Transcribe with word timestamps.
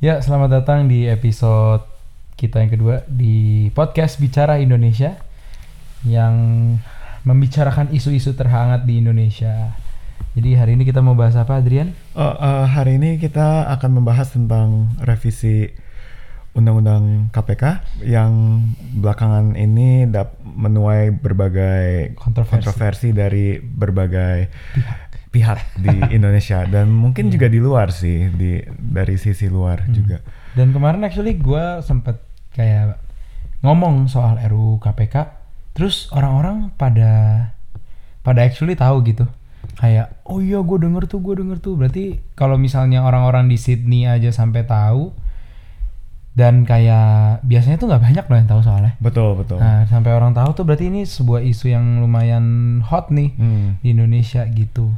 Ya, 0.00 0.16
selamat 0.24 0.64
datang 0.64 0.88
di 0.88 1.04
episode 1.04 1.84
kita 2.32 2.64
yang 2.64 2.72
kedua 2.72 3.04
di 3.04 3.68
podcast 3.76 4.16
Bicara 4.16 4.56
Indonesia 4.56 5.20
yang 6.08 6.32
membicarakan 7.28 7.92
isu-isu 7.92 8.32
terhangat 8.32 8.88
di 8.88 9.04
Indonesia. 9.04 9.76
Jadi 10.32 10.56
hari 10.56 10.80
ini 10.80 10.88
kita 10.88 11.04
mau 11.04 11.12
bahas 11.12 11.36
apa, 11.36 11.60
Adrian? 11.60 11.92
Oh, 12.16 12.32
uh, 12.32 12.64
hari 12.64 12.96
ini 12.96 13.20
kita 13.20 13.68
akan 13.76 14.00
membahas 14.00 14.32
tentang 14.32 14.88
revisi 15.04 15.68
Undang-Undang 16.56 17.28
KPK 17.36 17.84
yang 18.08 18.64
belakangan 18.96 19.52
ini 19.52 20.08
menuai 20.40 21.12
berbagai 21.12 22.16
Kontroversi. 22.16 22.56
kontroversi 22.56 23.08
dari 23.12 23.60
berbagai 23.60 24.48
pihak, 24.48 25.09
di 25.30 25.88
Indonesia 26.16 26.66
dan 26.66 26.90
mungkin 26.90 27.30
Iya. 27.30 27.32
juga 27.32 27.46
di 27.46 27.58
luar 27.58 27.88
sih 27.90 28.28
di 28.28 28.58
dari 28.68 29.14
sisi 29.14 29.46
luar 29.46 29.86
Hmm. 29.86 29.94
juga. 29.94 30.18
Dan 30.52 30.70
kemarin 30.70 31.00
actually 31.00 31.34
gue 31.34 31.64
sempet 31.80 32.18
kayak 32.50 32.98
ngomong 33.62 34.06
soal 34.06 34.36
RUU 34.36 34.78
KPK, 34.78 35.30
terus 35.72 36.10
orang-orang 36.10 36.74
pada 36.74 37.10
pada 38.20 38.40
actually 38.42 38.74
tahu 38.74 39.00
gitu. 39.04 39.24
Kayak, 39.76 40.18
oh 40.24 40.40
iya 40.40 40.58
gue 40.58 40.78
denger 40.78 41.06
tuh, 41.06 41.20
gue 41.20 41.36
denger 41.36 41.56
tuh. 41.58 41.72
Berarti 41.74 42.04
kalau 42.34 42.56
misalnya 42.56 43.00
orang-orang 43.00 43.46
di 43.46 43.56
Sydney 43.56 44.04
aja 44.04 44.28
sampai 44.28 44.64
tahu, 44.64 45.12
dan 46.30 46.62
kayak 46.62 47.42
biasanya 47.42 47.76
tuh 47.76 47.86
nggak 47.86 48.02
banyak 48.02 48.24
loh 48.24 48.36
yang 48.36 48.48
tahu 48.48 48.60
soalnya. 48.60 48.92
Betul 48.98 49.36
betul. 49.36 49.58
Nah, 49.58 49.84
sampai 49.84 50.10
orang 50.10 50.32
tahu 50.32 50.50
tuh 50.52 50.64
berarti 50.64 50.88
ini 50.88 51.02
sebuah 51.02 51.42
isu 51.42 51.66
yang 51.68 52.00
lumayan 52.00 52.44
hot 52.82 53.10
nih 53.10 53.34
Hmm. 53.34 53.76
di 53.78 53.92
Indonesia 53.92 54.46
gitu. 54.46 54.90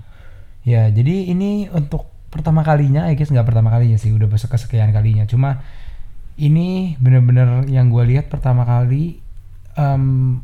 Ya, 0.62 0.87
jadi 0.89 1.30
ini 1.30 1.66
untuk 1.69 2.07
pertama 2.30 2.62
kalinya, 2.62 3.11
I 3.11 3.19
guess 3.19 3.29
nggak 3.29 3.45
pertama 3.45 3.69
kalinya 3.69 3.98
sih, 3.98 4.15
udah 4.15 4.30
besok 4.30 4.55
kesekian 4.55 4.95
kalinya. 4.95 5.27
Cuma 5.27 5.61
ini 6.41 6.97
bener-bener 6.97 7.69
yang 7.69 7.93
gue 7.93 8.04
lihat 8.09 8.32
pertama 8.32 8.65
kali 8.65 9.21
em, 9.77 10.41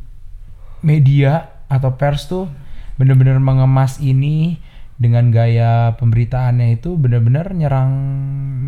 media 0.85 1.49
atau 1.71 1.97
pers 1.97 2.29
tuh 2.29 2.45
bener-bener 2.99 3.39
mengemas 3.41 4.03
ini 4.03 4.59
dengan 4.99 5.31
gaya 5.31 5.95
pemberitaannya 5.95 6.75
itu 6.75 6.99
bener-bener 6.99 7.55
nyerang, 7.55 7.91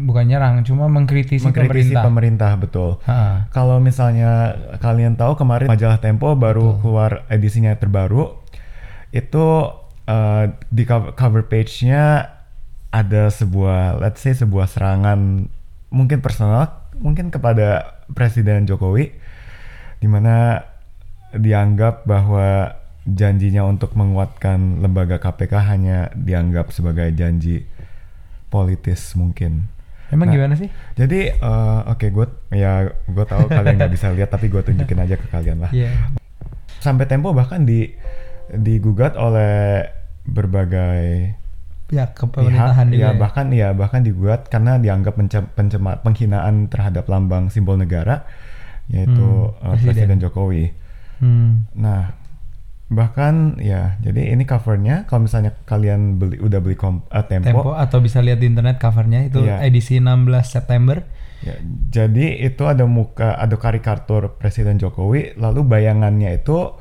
bukan 0.06 0.30
nyerang, 0.30 0.62
cuma 0.62 0.86
mengkritisi, 0.86 1.42
Mengkritisi 1.42 1.90
pemerintah. 1.90 2.02
pemerintah 2.06 2.52
betul. 2.54 2.90
Ha, 3.02 3.50
Kalau 3.50 3.82
misalnya 3.82 4.54
kalian 4.78 5.18
tahu 5.18 5.34
kemarin 5.34 5.66
majalah 5.66 5.98
Tempo 5.98 6.30
baru 6.38 6.78
keluar 6.78 7.26
edisinya 7.26 7.74
terbaru, 7.74 8.30
itu 9.10 9.46
uh, 10.06 10.44
di 10.70 10.84
cover, 10.88 11.44
page-nya 11.48 12.28
ada 12.90 13.30
sebuah, 13.30 14.00
let's 14.00 14.22
say 14.22 14.34
sebuah 14.34 14.70
serangan 14.70 15.50
mungkin 15.90 16.18
personal, 16.22 16.90
mungkin 16.98 17.32
kepada 17.34 17.98
Presiden 18.12 18.66
Jokowi, 18.66 19.10
di 20.00 20.08
mana 20.08 20.64
dianggap 21.30 22.06
bahwa 22.06 22.74
janjinya 23.06 23.64
untuk 23.64 23.96
menguatkan 23.96 24.82
lembaga 24.82 25.16
KPK 25.16 25.54
hanya 25.66 25.98
dianggap 26.12 26.74
sebagai 26.74 27.08
janji 27.14 27.64
politis 28.52 29.14
mungkin. 29.14 29.70
Emang 30.10 30.26
Nah, 30.26 30.34
gimana 30.34 30.54
sih? 30.58 30.66
Jadi 30.98 31.30
eh, 31.30 31.80
oke 31.86 32.06
gue 32.10 32.26
ya 32.50 32.90
gue 32.90 33.24
tahu 33.24 33.46
kalian 33.46 33.78
nggak 33.78 33.94
bisa 33.94 34.10
lihat 34.10 34.34
tapi 34.34 34.50
gue 34.50 34.58
tunjukin 34.58 34.98
aja 34.98 35.14
ke 35.14 35.26
kalian 35.30 35.62
lah. 35.62 35.70
Iya. 35.70 35.94
Sampai 36.82 37.06
Tempo 37.06 37.30
bahkan 37.30 37.62
di 37.62 37.94
digugat 38.52 39.14
oleh 39.14 39.86
berbagai 40.24 41.34
Pihak 41.86 42.14
pihak, 42.14 42.30
kepemerintahan 42.30 42.86
juga 42.86 42.96
ya 42.96 43.08
ya. 43.08 43.18
bahkan 43.18 43.46
ya 43.50 43.68
bahkan 43.72 44.00
digugat 44.00 44.46
karena 44.46 44.78
dianggap 44.78 45.14
pencem- 45.14 45.50
pencema- 45.50 45.98
penghinaan 45.98 46.66
terhadap 46.66 47.06
lambang 47.06 47.50
simbol 47.50 47.74
negara 47.74 48.22
yaitu 48.86 49.10
Hmm, 49.18 49.54
eh, 49.60 49.74
presiden. 49.74 49.90
Presiden 49.90 50.18
Jokowi. 50.20 50.64
Hmm. 51.18 51.66
Nah 51.74 52.14
bahkan 52.90 53.54
ya 53.56 53.94
jadi 53.98 54.34
ini 54.34 54.42
covernya 54.42 55.06
kalau 55.06 55.30
misalnya 55.30 55.54
kalian 55.62 56.18
beli 56.18 56.38
udah 56.38 56.58
beli 56.58 56.74
kom- 56.74 57.06
eh, 57.06 57.22
Tempo 57.22 57.70
atau 57.70 57.98
bisa 57.98 58.18
lihat 58.18 58.38
di 58.38 58.50
internet 58.50 58.78
covernya 58.78 59.26
itu 59.26 59.42
Iya. 59.42 59.62
edisi 59.62 59.98
16 59.98 60.50
September. 60.50 61.02
Ya, 61.40 61.56
jadi 61.88 62.36
itu 62.44 62.68
ada 62.68 62.84
muka, 62.84 63.32
ada 63.32 63.56
karikatur 63.56 64.36
Presiden 64.36 64.76
Jokowi, 64.76 65.40
lalu 65.40 65.64
bayangannya 65.64 66.36
itu 66.36 66.76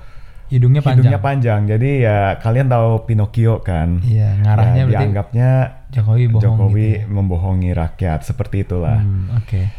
Hidungnya 0.49 0.81
panjang. 0.81 1.05
hidungnya 1.05 1.21
panjang. 1.21 1.61
Jadi 1.65 1.89
ya 2.03 2.37
kalian 2.41 2.67
tahu 2.67 3.05
Pinocchio 3.05 3.61
kan? 3.61 4.01
Iya, 4.01 4.33
ngarahnya 4.41 4.83
Ya, 4.85 4.99
dianggapnya 5.05 5.49
Jokowi 5.89 6.25
bohong 6.27 6.43
Jokowi 6.43 6.81
gitu 6.81 6.97
ya. 6.97 7.05
membohongi 7.07 7.71
rakyat 7.71 8.19
seperti 8.25 8.65
itulah. 8.65 8.97
Hmm, 8.97 9.29
Oke. 9.37 9.69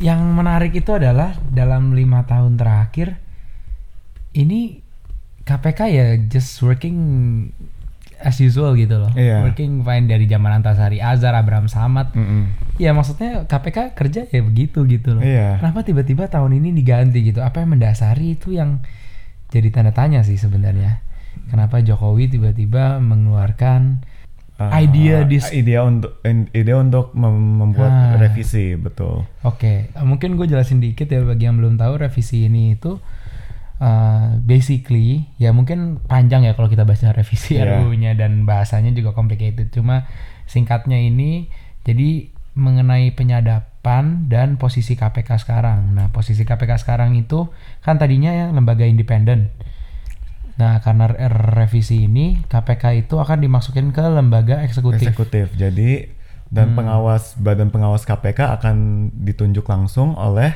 Yang 0.00 0.20
menarik 0.32 0.72
itu 0.72 0.90
adalah 0.92 1.36
dalam 1.48 1.92
lima 1.92 2.24
tahun 2.24 2.56
terakhir 2.56 3.20
ini 4.32 4.80
KPK 5.44 5.80
ya 5.90 6.06
just 6.28 6.60
working 6.62 6.96
as 8.20 8.36
usual 8.38 8.76
gitu 8.76 9.00
loh. 9.00 9.12
Iya. 9.16 9.40
Working 9.42 9.80
fine 9.80 10.04
dari 10.04 10.28
zaman 10.28 10.60
Antasari 10.60 11.00
Azhar, 11.00 11.32
Abraham 11.32 11.72
Samad. 11.72 12.12
Mm-mm. 12.12 12.52
Ya 12.76 12.92
maksudnya 12.92 13.48
KPK 13.48 13.96
kerja 13.96 14.28
ya 14.28 14.40
begitu 14.44 14.84
gitu 14.84 15.16
loh. 15.16 15.24
Iya. 15.24 15.56
Kenapa 15.56 15.80
tiba-tiba 15.82 16.28
tahun 16.28 16.60
ini 16.60 16.76
diganti 16.76 17.24
gitu? 17.24 17.40
Apa 17.40 17.64
yang 17.64 17.72
mendasari 17.76 18.36
itu 18.36 18.52
yang 18.52 18.84
jadi 19.50 19.68
tanda 19.68 19.90
tanya 19.90 20.22
sih 20.22 20.34
sebenarnya. 20.34 21.02
Kenapa 21.46 21.78
Jokowi 21.78 22.30
tiba-tiba 22.30 22.98
mengeluarkan 22.98 24.06
Ah, 24.60 24.76
idea 24.76 25.24
dis 25.24 25.48
ide 25.50 25.72
untuk 25.80 26.20
ide 26.52 26.72
untuk 26.72 27.16
mem- 27.16 27.56
membuat 27.56 27.88
Ah. 27.88 28.20
revisi 28.20 28.76
betul. 28.76 29.24
Oke, 29.40 29.88
eh, 29.88 30.04
mungkin 30.04 30.36
gue 30.36 30.44
jelasin 30.44 30.78
dikit 30.78 31.08
ya 31.08 31.24
bagi 31.24 31.48
yang 31.48 31.56
belum 31.56 31.74
tahu 31.74 31.96
revisi 31.96 32.44
ini 32.44 32.76
itu 32.76 33.00
uh, 33.80 34.36
basically 34.38 35.24
ya 35.36 35.50
mungkin 35.50 35.96
panjang 36.04 36.44
ya 36.44 36.52
kalau 36.52 36.68
kita 36.68 36.84
baca 36.84 37.08
revisi 37.10 37.56
Iya. 37.56 37.80
RUU-nya 37.80 38.12
dan 38.12 38.44
bahasanya 38.44 38.92
juga 38.92 39.16
complicated. 39.16 39.72
Cuma 39.72 40.04
singkatnya 40.44 41.00
ini 41.00 41.48
jadi 41.82 42.28
mengenai 42.52 43.16
penyadapan 43.80 44.28
dan 44.28 44.48
posisi 44.56 44.92
KPK 44.92 45.40
sekarang. 45.40 45.96
Nah, 45.96 46.12
posisi 46.12 46.44
KPK 46.44 46.76
sekarang 46.78 47.16
itu 47.16 47.48
kan 47.80 47.96
tadinya 47.96 48.28
ya 48.28 48.46
lembaga 48.48 48.84
independen. 48.84 49.48
Nah, 50.54 50.84
karena 50.84 51.08
re- 51.08 51.32
revisi 51.56 52.04
ini 52.04 52.44
KPK 52.44 52.84
itu 53.00 53.16
akan 53.16 53.40
dimasukin 53.40 53.88
ke 53.90 54.04
lembaga 54.04 54.60
eksekutif. 54.60 55.00
Eksekutif. 55.02 55.46
Jadi 55.54 56.12
Hmm. 56.42 56.52
dan 56.52 56.68
pengawas 56.74 57.38
badan 57.38 57.70
pengawas 57.70 58.02
KPK 58.02 58.52
akan 58.52 58.76
ditunjuk 59.16 59.64
langsung 59.64 60.12
oleh 60.12 60.52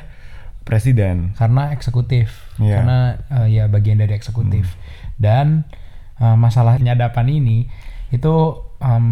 presiden. 0.60 1.32
karena 1.34 1.70
eksekutif 1.70 2.50
Iya. 2.56 2.80
karena 2.80 2.98
eh, 3.30 3.48
ya 3.52 3.64
bagian 3.66 4.00
dari 4.00 4.10
eksekutif 4.10 4.74
dan 5.16 5.68
eh, 6.16 6.34
masalah 6.34 6.76
penyadapan 6.76 7.28
ini 7.30 7.68
itu 8.10 8.32
em, 8.86 9.06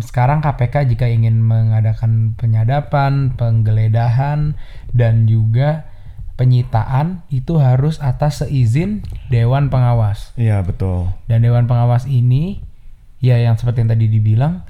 sekarang 0.00 0.38
KPK 0.38 0.86
jika 0.88 1.06
ingin 1.06 1.42
mengadakan 1.42 2.32
penyadapan 2.32 3.34
penggeledahan 3.34 4.54
dan 4.90 5.26
juga 5.26 5.90
penyitaan 6.34 7.26
itu 7.28 7.58
harus 7.58 7.98
atas 7.98 8.40
seizin 8.40 9.02
dewan 9.26 9.68
pengawas 9.68 10.30
Iya 10.34 10.62
betul. 10.62 11.10
dan 11.26 11.42
dewan 11.42 11.66
pengawas 11.66 12.06
ini 12.06 12.62
ya 13.18 13.34
yang 13.36 13.58
seperti 13.58 13.82
yang 13.82 13.90
tadi 13.90 14.06
dibilang 14.06 14.62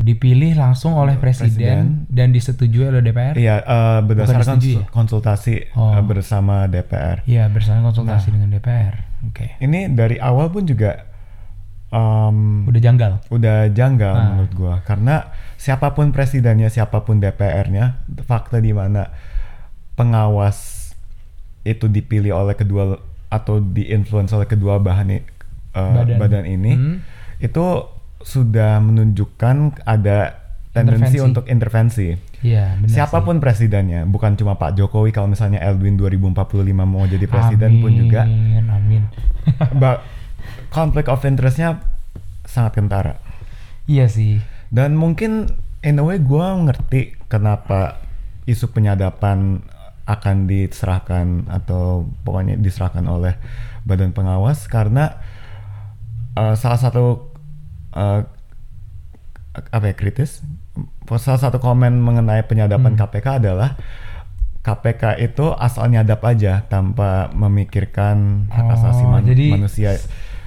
dipilih 0.00 0.56
langsung 0.56 0.96
oleh 0.96 1.20
presiden, 1.20 2.08
dan 2.08 2.32
disetujui 2.32 2.88
oleh 2.88 3.04
DPR 3.04 3.36
Iya, 3.36 3.60
eh, 3.60 4.00
berdasarkan 4.00 4.56
disetujui 4.56 4.80
ya? 4.80 4.88
konsultasi 4.88 5.76
Oh. 5.76 5.92
eh, 5.92 6.00
bersama 6.00 6.64
DPR. 6.64 7.20
ya 7.26 7.44
bersama 7.46 7.84
konsultasi 7.84 8.26
Nah. 8.26 8.34
dengan 8.34 8.48
DPR 8.56 8.94
oke 9.28 9.60
Ini 9.60 9.92
dari 9.92 10.16
awal 10.16 10.48
pun 10.48 10.64
juga 10.64 11.04
em, 11.90 12.38
udah 12.64 12.80
janggal 12.80 13.12
udah 13.28 13.56
janggal 13.68 14.12
Ah. 14.12 14.24
menurut 14.32 14.52
gua 14.52 14.74
karena 14.80 15.28
siapa 15.56 15.90
pun 15.90 16.08
presidennya, 16.08 16.66
siapa 16.66 17.00
pun 17.00 17.18
DPR-nya, 17.18 17.98
fakta 18.22 18.58
di 18.58 18.70
mana 18.70 19.10
pengawas 19.92 20.90
itu 21.62 21.84
dipilih 21.86 22.32
oleh 22.32 22.54
kedua 22.54 22.96
atau 23.28 23.60
diinfluence 23.60 24.32
oleh 24.32 24.46
kedua 24.46 24.78
bahan 24.78 25.08
eh, 25.12 25.22
Badan. 25.70 26.16
badan. 26.16 26.44
ini 26.44 26.72
Hmm. 26.72 26.96
itu 27.38 27.64
sudah 28.20 28.78
menunjukkan 28.78 29.56
ada 29.82 30.36
tendensi 30.70 31.16
Intervensi. 31.16 31.18
untuk 31.20 31.44
intervensi. 31.46 32.08
Iya, 32.40 32.78
benar. 32.78 32.88
Siapa 32.88 33.20
pun 33.20 33.36
presidennya, 33.36 34.04
bukan 34.04 34.32
cuma 34.34 34.54
Pak 34.54 34.72
Jokowi 34.74 35.10
kalau 35.10 35.28
misalnya 35.28 35.60
Edwin 35.60 35.94
2045 35.94 36.32
mau 36.86 37.04
jadi 37.04 37.20
sih. 37.20 37.28
presiden 37.28 37.80
pun 37.80 37.90
juga 37.92 38.22
Amin, 38.22 38.64
conflict 40.68 41.06
of 41.06 41.22
interestnya 41.22 41.80
sangat 42.42 42.76
kentara. 42.76 43.14
iya 43.84 44.06
sih. 44.06 44.38
Dan 44.68 44.94
mungkin 44.94 45.50
in 45.80 45.96
a 45.96 46.04
way 46.04 46.16
gue 46.16 46.46
ngerti 46.62 47.00
kenapa 47.26 47.98
isu 48.44 48.70
penyadapan 48.70 49.62
akan 50.04 50.36
diserahkan 50.44 51.46
atau 51.48 52.06
pokoknya 52.20 52.54
diserahkan 52.54 53.02
oleh 53.04 53.34
badan 53.82 54.10
pengawas 54.10 54.66
karena 54.66 55.18
uh, 56.34 56.54
salah 56.54 56.78
satu 56.78 57.30
uh, 57.92 58.20
apa 59.50 59.84
ya 59.84 59.94
kritis 59.94 60.42
salah 61.12 61.38
satu 61.40 61.58
komen 61.58 61.98
mengenai 61.98 62.42
penyadapan 62.44 62.94
Hmm. 62.94 63.00
KPK 63.00 63.26
adalah 63.40 63.74
KPK 64.60 65.02
itu 65.20 65.50
asal 65.52 65.88
nyadap 65.88 66.20
aja 66.22 66.62
tanpa 66.64 67.32
memikirkan 67.32 68.46
hak 68.46 68.66
asasi 68.70 69.02
Oh, 69.02 69.10
man- 69.10 69.24
jadi- 69.24 69.50
manusia 69.52 69.96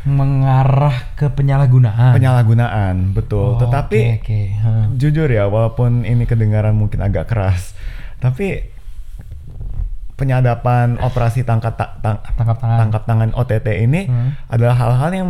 mengarah 0.06 1.14
ke 1.14 1.28
penyalahgunaan. 1.28 2.12
penyalahgunaan 2.12 2.96
betul 3.12 3.56
Oh, 3.56 3.58
tetapi 3.58 4.00
oke, 4.14 4.20
oke. 4.22 4.42
Hah. 4.58 4.84
jujur 4.94 5.28
ya 5.28 5.46
walaupun 5.46 6.04
ini 6.04 6.24
kedengaran 6.24 6.74
mungkin 6.74 7.00
agak 7.00 7.26
keras 7.26 7.72
tapi 8.18 8.68
penyadapan 10.14 11.00
operasi 11.00 11.42
tangkap 11.42 11.74
ta- 11.74 11.98
tang- 12.00 12.22
tangkap 12.30 12.58
tangan. 12.58 12.78
tangkap 12.78 13.04
tangan 13.04 13.30
OTT 13.34 13.68
ini 13.82 14.06
Hmm. 14.06 14.38
adalah 14.46 14.76
hal-hal 14.78 15.12
yang 15.12 15.30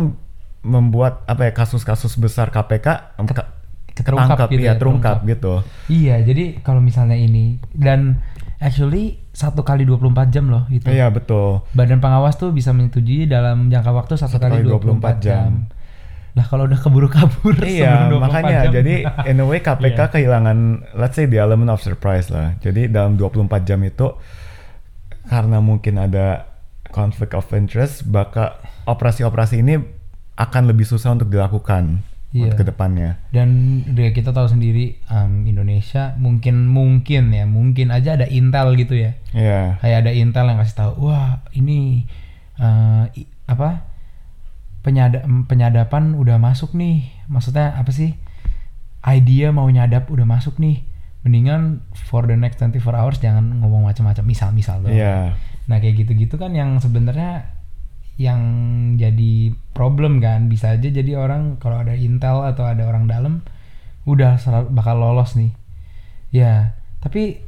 membuat 0.60 1.24
apa 1.24 1.44
ya 1.44 1.52
kasus-kasus 1.52 2.14
besar 2.14 2.48
KPK 2.48 2.86
ka- 3.24 3.50
terungkap 3.96 4.50
gitu 4.50 4.58
ya, 4.60 4.74
ya, 4.74 4.74
terungkap 4.74 5.22
terungkap. 5.22 5.30
gitu 5.30 5.54
Iya, 5.86 6.18
jadi 6.20 6.58
kalau 6.60 6.80
misalnya 6.80 7.14
ini 7.14 7.62
dan 7.70 8.18
actually 8.56 9.04
satu 9.30 9.60
kali 9.60 9.82
24 9.82 10.04
jam 10.28 10.46
loh 10.46 10.64
itu. 10.68 10.86
iya 10.86 11.08
betul 11.08 11.62
Badan 11.72 11.98
pengawas 11.98 12.34
tuh 12.34 12.50
bisa 12.50 12.70
menyetujui 12.70 13.24
dalam 13.24 13.66
jangka 13.66 13.90
waktu 13.90 14.14
satu, 14.14 14.36
kali 14.36 14.62
kali 14.62 14.68
24, 14.68 15.00
24 15.00 15.18
jam. 15.18 15.20
jam. 15.20 15.50
Lah 16.34 16.42
kalau 16.42 16.66
udah 16.66 16.74
keburu-kabur 16.76 17.54
Iya, 17.56 18.10
sebelum 18.10 18.18
24 18.18 18.26
makanya 18.26 18.58
jam. 18.60 18.72
jadi 18.74 18.94
in 19.24 19.38
a 19.38 19.46
way 19.46 19.62
KPK 19.64 19.94
Iya. 19.94 20.06
kehilangan 20.10 20.58
let's 20.94 21.14
say 21.14 21.24
the 21.24 21.38
element 21.38 21.70
of 21.70 21.78
surprise 21.78 22.26
lah. 22.26 22.58
Jadi 22.58 22.86
dalam 22.86 23.14
24 23.14 23.46
jam 23.62 23.78
itu 23.80 24.18
karena 25.24 25.58
mungkin 25.58 25.96
ada 25.96 26.50
conflict 26.90 27.32
of 27.32 27.46
interest, 27.50 28.04
maka 28.04 28.58
operasi-operasi 28.84 29.62
ini 29.62 29.78
akan 30.34 30.62
lebih 30.66 30.84
susah 30.84 31.14
untuk 31.14 31.30
dilakukan 31.30 32.02
Iya. 32.30 32.50
untuk 32.50 32.58
ke 32.60 32.66
depannya. 32.66 33.22
Dan 33.30 33.48
kita 33.86 34.34
tahu 34.34 34.50
sendiri 34.50 34.98
um, 35.06 35.43
Indonesia 35.74 36.14
mungkin 36.14 36.70
mungkin 36.70 37.34
ya 37.34 37.44
mungkin 37.44 37.90
aja 37.90 38.14
ada 38.14 38.30
intel 38.30 38.78
gitu 38.78 38.94
ya. 38.94 39.18
Iya. 39.34 39.82
Kayak 39.82 39.98
ada 40.06 40.12
intel 40.14 40.46
yang 40.46 40.58
kasih 40.58 40.76
tahu, 40.78 41.10
wah 41.10 41.42
ini 41.50 42.06
uh, 42.56 43.10
i- 43.12 43.26
apa 43.44 43.82
penyada 44.80 45.26
penyadapan 45.50 46.14
udah 46.14 46.38
masuk 46.38 46.72
nih. 46.72 47.10
Maksudnya 47.26 47.74
apa 47.74 47.90
sih? 47.90 48.14
Idea 49.02 49.50
mau 49.50 49.66
nyadap 49.66 50.06
udah 50.08 50.24
masuk 50.24 50.56
nih. 50.56 50.86
Mendingan 51.24 51.82
for 52.06 52.22
the 52.22 52.36
next 52.36 52.60
24 52.60 52.84
hours 52.94 53.18
jangan 53.18 53.58
ngomong 53.58 53.84
macam-macam 53.84 54.22
misal-misal 54.22 54.78
doang. 54.78 54.94
Iya. 54.94 55.34
Nah 55.66 55.76
kayak 55.80 56.04
gitu-gitu 56.04 56.36
kan 56.36 56.52
yang 56.52 56.78
sebenarnya 56.78 57.50
yang 58.14 58.38
jadi 58.94 59.50
problem 59.74 60.22
kan 60.22 60.46
bisa 60.46 60.70
aja 60.70 60.86
jadi 60.86 61.18
orang 61.18 61.58
kalau 61.58 61.82
ada 61.82 61.98
intel 61.98 62.46
atau 62.46 62.62
ada 62.62 62.86
orang 62.86 63.10
dalam 63.10 63.42
udah 64.04 64.36
bakal 64.70 65.00
lolos 65.00 65.34
nih. 65.34 65.50
Ya 66.34 66.74
tapi 66.98 67.38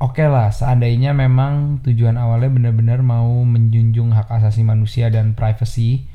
oke 0.00 0.24
lah 0.24 0.54
seandainya 0.54 1.10
memang 1.12 1.82
tujuan 1.84 2.14
awalnya 2.14 2.48
benar-benar 2.54 3.02
mau 3.02 3.28
menjunjung 3.42 4.14
hak 4.14 4.30
asasi 4.30 4.62
manusia 4.62 5.10
dan 5.10 5.34
privacy 5.34 6.06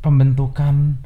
pembentukan 0.00 1.02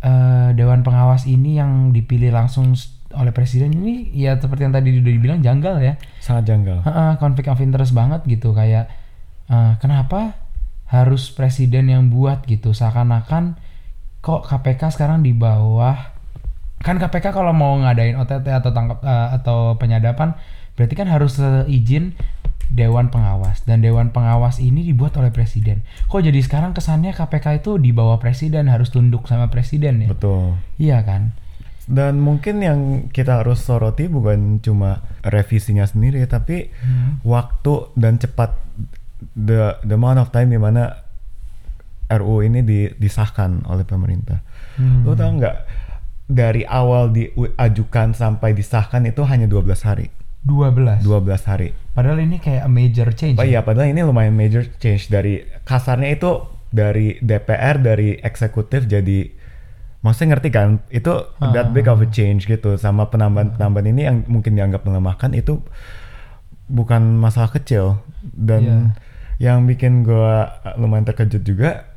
eh, 0.00 0.50
dewan 0.56 0.80
pengawas 0.80 1.28
ini 1.28 1.60
yang 1.60 1.92
dipilih 1.92 2.32
langsung 2.32 2.72
oleh 3.16 3.32
presiden 3.32 3.72
ini 3.72 4.12
ya 4.12 4.36
seperti 4.36 4.68
yang 4.68 4.74
tadi 4.76 5.00
udah 5.00 5.12
dibilang 5.12 5.40
janggal 5.40 5.80
ya 5.80 5.94
Sangat 6.20 6.44
janggal. 6.44 6.84
Heeh, 6.84 7.12
konflik 7.16 7.48
of 7.48 7.60
interest 7.64 7.96
banget 7.96 8.24
gitu 8.28 8.52
kayak 8.52 8.92
eh, 9.48 9.72
kenapa 9.80 10.40
harus 10.88 11.28
presiden 11.32 11.92
yang 11.92 12.08
buat 12.08 12.48
gitu 12.48 12.72
seakan-akan 12.72 13.60
kok 14.24 14.48
KPK 14.48 14.96
sekarang 14.96 15.20
di 15.20 15.36
bawah 15.36 16.16
kan 16.78 16.96
KPK 16.96 17.30
kalau 17.30 17.50
mau 17.50 17.74
ngadain 17.76 18.14
OTT 18.14 18.46
atau 18.48 18.70
tangkap 18.70 18.98
eh, 19.00 19.28
atau 19.34 19.58
penyadapan 19.74 20.34
berarti 20.74 20.94
kan 20.94 21.06
harus 21.06 21.36
izin 21.66 22.14
dewan 22.68 23.08
pengawas 23.08 23.64
dan 23.64 23.80
dewan 23.80 24.08
pengawas 24.08 24.60
ini 24.60 24.84
dibuat 24.84 25.16
oleh 25.16 25.28
presiden 25.28 25.80
kok 26.04 26.20
jadi 26.20 26.36
sekarang 26.38 26.70
kesannya 26.70 27.10
KPK 27.10 27.58
itu 27.58 27.76
di 27.76 27.90
bawah 27.90 28.16
presiden 28.16 28.68
harus 28.68 28.88
tunduk 28.88 29.24
sama 29.24 29.48
presiden 29.48 30.04
ya 30.04 30.08
Betul. 30.08 30.54
iya 30.76 31.00
kan 31.00 31.32
Dan 31.88 32.20
mungkin 32.20 32.60
yang 32.60 32.80
kita 33.08 33.40
harus 33.40 33.64
soroti 33.64 34.06
bukan 34.06 34.60
cuma 34.60 35.00
revisinya 35.24 35.88
sendiri, 35.88 36.20
tapi 36.28 36.68
Hmm. 36.68 37.16
waktu 37.24 37.88
dan 37.96 38.20
cepat 38.20 38.52
the 39.32 39.72
the 39.80 39.96
amount 39.96 40.20
of 40.20 40.28
time 40.28 40.52
di 40.52 40.60
mana 40.60 41.00
RU 42.06 42.40
ini 42.40 42.60
di- 42.60 42.92
disahkan 42.92 43.64
oleh 43.64 43.84
pemerintah. 43.84 44.44
Hmm. 44.76 45.00
Lo 45.00 45.16
tau 45.16 45.32
nggak 45.32 45.56
dari 46.28 46.62
awal 46.68 47.08
diajukan 47.08 48.12
sampai 48.12 48.52
disahkan 48.52 49.08
itu 49.08 49.24
hanya 49.24 49.48
12 49.48 49.64
hari, 49.88 50.12
12 50.44 51.00
12 51.00 51.48
hari. 51.48 51.72
padahal 51.96 52.20
ini 52.20 52.36
kayak 52.38 52.68
a 52.68 52.70
major 52.70 53.08
change 53.16 53.40
Oh 53.40 53.44
ya. 53.48 53.58
iya, 53.58 53.60
padahal 53.64 53.90
ini 53.90 54.04
lumayan 54.04 54.36
major 54.36 54.62
change. 54.76 55.08
Dari 55.08 55.42
kasarnya 55.64 56.14
itu 56.14 56.44
dari 56.68 57.16
DPR 57.24 57.80
dari 57.80 58.20
eksekutif 58.20 58.84
jadi 58.84 59.32
maksudnya 60.04 60.36
ngerti 60.36 60.48
kan? 60.52 60.84
Itu 60.92 61.32
that 61.40 61.72
big 61.72 61.88
of 61.88 62.04
a 62.04 62.08
change 62.12 62.44
gitu. 62.46 62.76
Sama 62.76 63.08
penambahan-penambahan 63.08 63.88
ini 63.88 64.02
yang 64.06 64.16
mungkin 64.28 64.52
dianggap 64.54 64.84
melemahkan 64.84 65.32
itu 65.32 65.64
bukan 66.68 67.16
masalah 67.18 67.50
kecil. 67.50 68.04
Dan 68.22 68.92
yang 69.40 69.64
bikin 69.64 70.04
gua 70.04 70.60
lumayan 70.76 71.08
terkejut 71.08 71.42
juga 71.42 71.88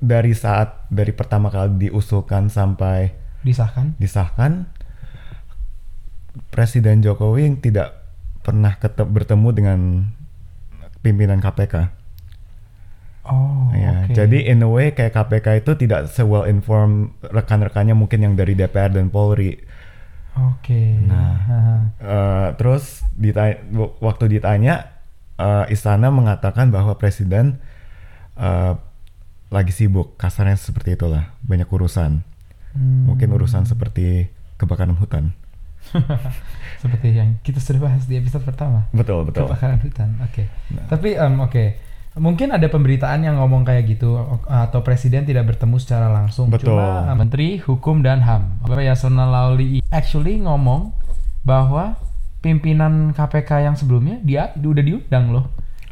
dari 0.00 0.32
saat 0.32 0.88
dari 0.88 1.12
pertama 1.12 1.52
kali 1.52 1.88
diusulkan 1.88 2.48
sampai 2.48 3.12
disahkan 3.44 3.96
disahkan 4.00 4.66
Presiden 6.50 7.02
Jokowi 7.02 7.46
yang 7.46 7.56
tidak 7.58 8.06
pernah 8.40 8.78
kete- 8.78 9.06
bertemu 9.06 9.48
dengan 9.50 9.78
pimpinan 11.02 11.42
KPK. 11.42 11.90
Oh, 13.26 13.70
Ya, 13.76 14.06
oke. 14.06 14.14
Jadi 14.16 14.48
in 14.48 14.64
a 14.64 14.70
way 14.70 14.90
kayak 14.90 15.14
KPK 15.14 15.62
itu 15.62 15.76
tidak 15.76 16.10
se 16.10 16.24
well 16.24 16.46
informed 16.46 17.14
rekan-rekannya 17.22 17.94
mungkin 17.94 18.24
yang 18.24 18.34
dari 18.34 18.54
DPR 18.54 18.90
dan 18.90 19.10
Polri. 19.12 19.58
Oke. 20.38 20.98
Nah. 21.04 21.34
Haha. 21.50 21.76
Eh, 22.00 22.48
terus 22.56 23.02
ditanya, 23.14 23.60
waktu 24.00 24.38
ditanya 24.38 24.74
eh, 25.36 25.64
istana 25.74 26.08
mengatakan 26.10 26.70
bahwa 26.70 26.94
presiden 26.96 27.58
eh, 28.38 28.72
lagi 29.50 29.74
sibuk, 29.74 30.14
kasarnya 30.14 30.54
seperti 30.54 30.94
itulah, 30.94 31.34
banyak 31.42 31.66
urusan. 31.66 32.22
Hmm. 32.70 33.02
Mungkin 33.10 33.34
urusan 33.34 33.66
seperti 33.66 34.30
kebakaran 34.56 34.94
hutan. 34.94 35.34
Seperti 36.82 37.16
yang 37.16 37.40
kita 37.40 37.56
sudah 37.56 37.88
bahas 37.88 38.04
di 38.04 38.20
episode 38.20 38.44
pertama. 38.44 38.88
Betul 38.92 39.24
betul. 39.24 39.48
Kebakaran 39.48 39.80
hutan. 39.80 40.12
Oke. 40.20 40.44
Nah. 40.76 40.86
Tapi 40.92 41.16
em, 41.16 41.34
oke. 41.40 41.64
Mungkin 42.20 42.50
ada 42.50 42.66
pemberitaan 42.66 43.22
yang 43.22 43.38
ngomong 43.38 43.62
kayak 43.62 43.86
gitu 43.86 44.18
atau 44.44 44.82
presiden 44.82 45.24
tidak 45.24 45.54
bertemu 45.54 45.78
secara 45.78 46.10
langsung. 46.10 46.50
Betul. 46.50 46.74
Cuma 46.74 47.06
Menteri 47.14 47.62
Hukum 47.62 48.02
dan 48.02 48.20
HAM, 48.20 48.66
Bapak 48.66 48.82
Yasona 48.82 49.30
Lauli 49.30 49.80
actually 49.94 50.42
ngomong 50.42 50.90
bahwa 51.46 51.96
pimpinan 52.42 53.14
KPK 53.14 53.64
yang 53.64 53.76
sebelumnya 53.78 54.18
dia 54.20 54.50
udah 54.58 54.84
diundang 54.84 55.32
loh. 55.32 55.48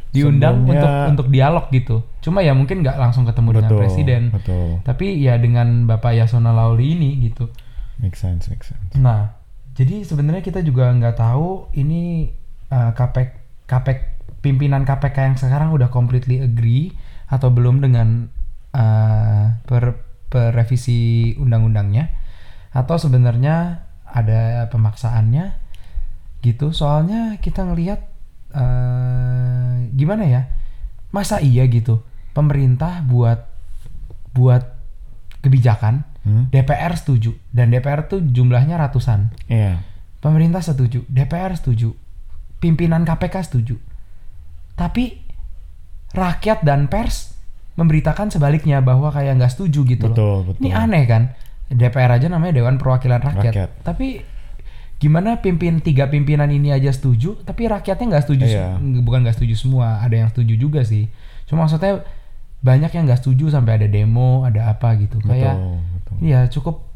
Diundang 0.08 0.64
Sebelumnya- 0.64 0.80
untuk 0.80 0.92
untuk 1.12 1.26
dialog 1.28 1.64
gitu. 1.68 1.96
Cuma 2.24 2.40
ya 2.40 2.56
mungkin 2.56 2.80
nggak 2.80 2.96
langsung 2.96 3.28
ketemu 3.28 3.60
dengan 3.60 3.70
Betul, 3.70 3.80
presiden. 3.84 4.22
betul. 4.32 4.68
Tapi 4.80 5.06
ya 5.20 5.36
dengan 5.36 5.84
Bapak 5.84 6.16
Yasona 6.16 6.50
Lauli 6.50 6.96
ini 6.96 7.10
gitu. 7.28 7.52
Make 8.00 8.16
sense, 8.16 8.48
make 8.48 8.64
sense. 8.64 8.96
Nah, 8.96 9.36
jadi 9.76 10.06
sebenarnya 10.06 10.40
kita 10.40 10.64
juga 10.64 10.88
nggak 10.90 11.18
tahu 11.18 11.68
ini 11.76 12.32
uh, 12.72 12.96
KPK, 12.96 13.30
KPK 13.68 14.00
pimpinan 14.40 14.86
KPK 14.88 15.16
yang 15.28 15.36
sekarang 15.36 15.74
udah 15.74 15.90
completely 15.92 16.40
agree 16.40 16.94
atau 17.28 17.52
belum 17.52 17.84
dengan 17.84 18.32
uh, 18.72 19.60
per, 19.66 19.98
per 20.32 20.56
revisi 20.56 21.34
undang-undangnya 21.36 22.08
atau 22.72 22.96
sebenarnya 22.96 23.84
ada 24.08 24.72
pemaksaannya 24.72 25.52
gitu. 26.40 26.72
Soalnya 26.72 27.36
kita 27.42 27.66
ngelihat 27.68 28.07
uh, 28.54 29.74
gimana 29.92 30.24
ya? 30.28 30.42
Masa 31.10 31.40
iya 31.40 31.64
gitu 31.66 32.04
pemerintah 32.36 33.00
buat 33.02 33.48
buat 34.36 34.76
kebijakan 35.40 36.04
Hmm? 36.28 36.52
DPR 36.52 36.92
setuju 36.92 37.32
dan 37.56 37.72
DPR 37.72 38.04
tuh 38.04 38.20
jumlahnya 38.20 38.76
ratusan. 38.76 39.32
Iya. 39.48 39.80
Pemerintah 40.20 40.60
setuju, 40.60 41.08
DPR 41.08 41.56
setuju, 41.56 41.96
pimpinan 42.60 43.08
KPK 43.08 43.48
setuju. 43.48 43.80
Tapi 44.76 45.24
rakyat 46.12 46.68
dan 46.68 46.92
pers 46.92 47.32
memberitakan 47.80 48.28
sebaliknya 48.28 48.84
bahwa 48.84 49.08
kayak 49.08 49.40
nggak 49.40 49.52
setuju 49.56 49.88
gitu 49.88 50.12
Betul, 50.12 50.20
loh. 50.20 50.38
betul. 50.52 50.60
Ini 50.60 50.70
aneh 50.76 51.04
kan? 51.08 51.22
DPR 51.72 52.20
aja 52.20 52.28
namanya 52.28 52.60
Dewan 52.60 52.76
Perwakilan 52.76 53.24
Rakyat. 53.24 53.52
Rakyat. 53.56 53.70
Tapi 53.86 54.20
gimana 54.98 55.38
pimpin 55.38 55.78
tiga 55.78 56.06
pimpinan 56.06 56.50
ini 56.50 56.70
aja 56.70 56.90
setuju, 56.90 57.38
tapi 57.42 57.66
rakyatnya 57.66 58.06
nggak 58.10 58.24
setuju, 58.26 58.44
Iya. 58.44 58.76
sem- 58.76 58.98
bukan 59.00 59.22
nggak 59.22 59.36
setuju 59.38 59.54
semua, 59.54 60.02
ada 60.02 60.14
yang 60.14 60.26
setuju 60.28 60.54
juga 60.54 60.82
sih. 60.82 61.06
Cuma 61.46 61.64
maksudnya 61.64 62.02
banyak 62.58 62.90
yang 62.90 63.06
nggak 63.06 63.22
setuju 63.22 63.54
sampai 63.54 63.78
ada 63.78 63.86
demo, 63.86 64.42
ada 64.42 64.66
apa 64.68 64.98
gitu. 64.98 65.22
Kayak. 65.22 65.54
Iya 66.18 66.40
cukup 66.50 66.87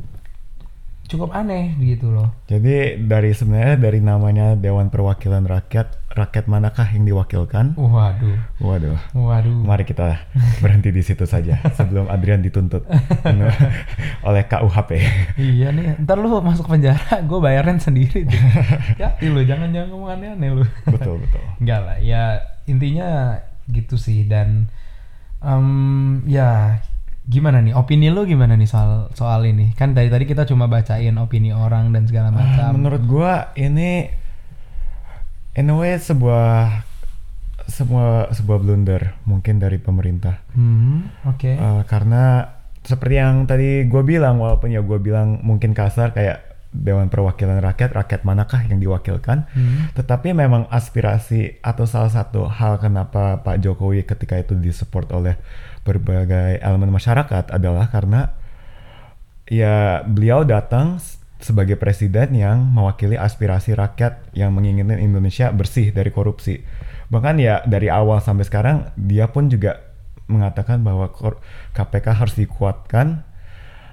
cukup 1.12 1.37
aneh 1.37 1.76
gitu 1.76 2.09
loh. 2.09 2.33
Jadi 2.49 2.97
dari 2.99 3.37
sebenarnya 3.37 3.76
dari 3.76 4.00
namanya 4.00 4.57
Dewan 4.57 4.88
Perwakilan 4.88 5.45
Rakyat, 5.45 6.11
rakyat 6.11 6.45
manakah 6.49 6.88
yang 6.88 7.04
diwakilkan? 7.04 7.76
Waduh, 7.76 8.40
Waduh. 8.59 8.97
waduh. 9.12 9.57
Mari 9.62 9.85
kita 9.85 10.25
berhenti 10.64 10.88
di 10.88 11.04
situ 11.04 11.28
saja 11.28 11.61
sebelum 11.76 12.09
Adrian 12.09 12.40
dituntut 12.40 12.88
oleh 14.28 14.42
KUHP. 14.49 14.90
Iya 15.37 15.69
nih, 15.71 16.00
ntar 16.02 16.16
lu 16.16 16.33
masuk 16.40 16.66
penjara, 16.66 17.21
gue 17.21 17.38
bayarin 17.38 17.76
sendiri 17.76 18.25
ya, 19.00 19.12
lu 19.21 19.45
jangan 19.45 19.69
jangan 19.71 19.88
ngomong 19.92 20.11
aneh-aneh 20.16 20.49
lu. 20.50 20.64
betul 20.88 21.21
betul. 21.21 21.42
Enggak 21.61 21.81
lah, 21.85 21.97
ya 22.00 22.23
intinya 22.64 23.38
gitu 23.69 23.95
sih 23.99 24.25
dan 24.26 24.66
em, 25.42 25.66
ya 26.26 26.78
gimana 27.25 27.59
nih? 27.59 27.73
Opini 27.73 28.09
lu 28.09 28.25
gimana 28.25 28.52
nih 28.52 28.67
soal 28.67 29.11
soal 29.12 29.45
ini? 29.45 29.71
Kan 29.73 29.93
dari 29.93 30.07
tadi 30.07 30.25
kita 30.25 30.43
cuma 30.43 30.67
bacain 30.67 31.14
opini 31.17 31.50
orang 31.50 31.91
dan 31.91 32.05
segala 32.05 32.29
Ah, 32.29 32.35
macam. 32.35 32.69
menurut 32.75 33.02
gua 33.02 33.33
ini 33.55 34.11
in 35.55 35.67
a 35.67 35.75
way 35.75 35.95
sebuah 35.95 36.83
sebuah 37.62 38.33
sebuah 38.33 38.59
blunder 38.59 39.14
mungkin 39.23 39.57
dari 39.57 39.79
pemerintah. 39.79 40.43
Hmm, 40.50 41.09
oke. 41.25 41.47
Eh, 41.49 41.83
karena 41.87 42.50
seperti 42.83 43.14
yang 43.14 43.47
tadi 43.47 43.87
gue 43.87 44.02
bilang 44.02 44.43
walaupun 44.43 44.69
ya 44.69 44.83
gue 44.83 44.99
bilang 44.99 45.38
mungkin 45.41 45.71
kasar 45.71 46.11
kayak 46.11 46.43
Dewan 46.73 47.07
Perwakilan 47.07 47.61
Rakyat 47.61 47.93
rakyat 47.93 48.21
manakah 48.25 48.64
yang 48.64 48.81
diwakilkan? 48.81 49.45
Hmm. 49.47 49.93
tetapi 49.93 50.33
memang 50.33 50.67
aspirasi 50.67 51.61
atau 51.61 51.85
salah 51.85 52.09
satu 52.09 52.49
hal 52.49 52.81
kenapa 52.81 53.38
Pak 53.38 53.61
Jokowi 53.61 54.02
ketika 54.02 54.35
itu 54.35 54.57
disupport 54.57 55.07
oleh 55.12 55.35
berbagai 55.83 56.62
elemen 56.62 56.95
masyarakat 56.95 57.51
adalah 57.51 57.91
karena 57.91 58.31
ya 59.51 60.07
beliau 60.07 60.47
datang 60.47 61.03
sebagai 61.43 61.75
presiden 61.75 62.39
yang 62.39 62.71
mewakili 62.71 63.19
aspirasi 63.19 63.75
rakyat 63.75 64.31
yang 64.33 64.55
menginginkan 64.55 65.03
Indonesia 65.03 65.51
bersih 65.51 65.91
dari 65.91 66.15
korupsi. 66.15 66.62
Bahkan 67.11 67.35
ya 67.43 67.67
dari 67.67 67.91
awal 67.91 68.23
sampai 68.23 68.47
sekarang 68.47 68.95
dia 68.95 69.27
pun 69.27 69.51
juga 69.51 69.83
mengatakan 70.31 70.87
bahwa 70.87 71.11
KPK 71.75 72.07
harus 72.15 72.39
dikuatkan. 72.39 73.27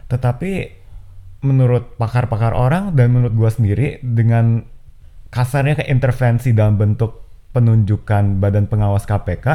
Tetapi 0.08 0.52
menurut 1.42 1.98
pakar-pakar 1.98 2.54
orang 2.54 2.94
dan 2.94 3.18
menurut 3.18 3.34
gua 3.34 3.50
sendiri 3.50 3.98
dengan 4.06 4.64
kasarnya 5.34 5.82
ke 5.82 5.86
intervensi 5.90 6.54
dalam 6.54 6.78
bentuk 6.78 7.26
penunjukan 7.50 8.38
badan 8.38 8.70
pengawas 8.70 9.10
KPK 9.10 9.48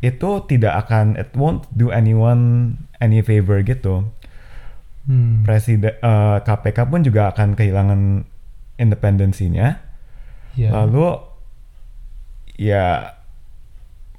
itu 0.00 0.30
tidak 0.48 0.88
akan 0.88 1.16
it 1.20 1.32
won't 1.36 1.68
do 1.76 1.92
anyone 1.92 2.76
any 3.00 3.20
favor 3.20 3.60
gitu 3.60 4.08
Hmm. 5.10 5.42
presiden 5.42 5.96
eh, 5.96 6.38
KPK 6.44 6.78
pun 6.86 7.00
juga 7.02 7.34
akan 7.34 7.56
kehilangan 7.56 8.22
independensinya. 8.78 9.80
Ya. 10.54 10.70
Lalu 10.70 11.18
ya 12.60 13.16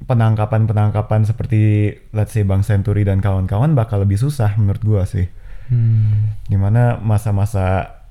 penangkapan-penangkapan 0.04 1.30
seperti 1.30 1.94
let's 2.12 2.34
say 2.34 2.42
Bang 2.42 2.66
Senturi 2.66 3.06
dan 3.06 3.22
kawan-kawan 3.22 3.78
bakal 3.78 4.02
lebih 4.02 4.18
susah 4.18 4.58
menurut 4.60 4.82
gua 4.82 5.04
sih. 5.06 5.30
Hmm. 5.72 6.36
Di 6.50 6.58
mana 6.58 6.98
masa-masa 7.00 8.02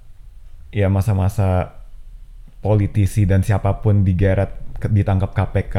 ya 0.71 0.87
masa-masa 0.87 1.75
politisi 2.65 3.27
dan 3.27 3.43
siapa 3.43 3.83
pun 3.85 4.07
digeret 4.07 4.57
ditangkap 4.81 5.35
KPK 5.35 5.77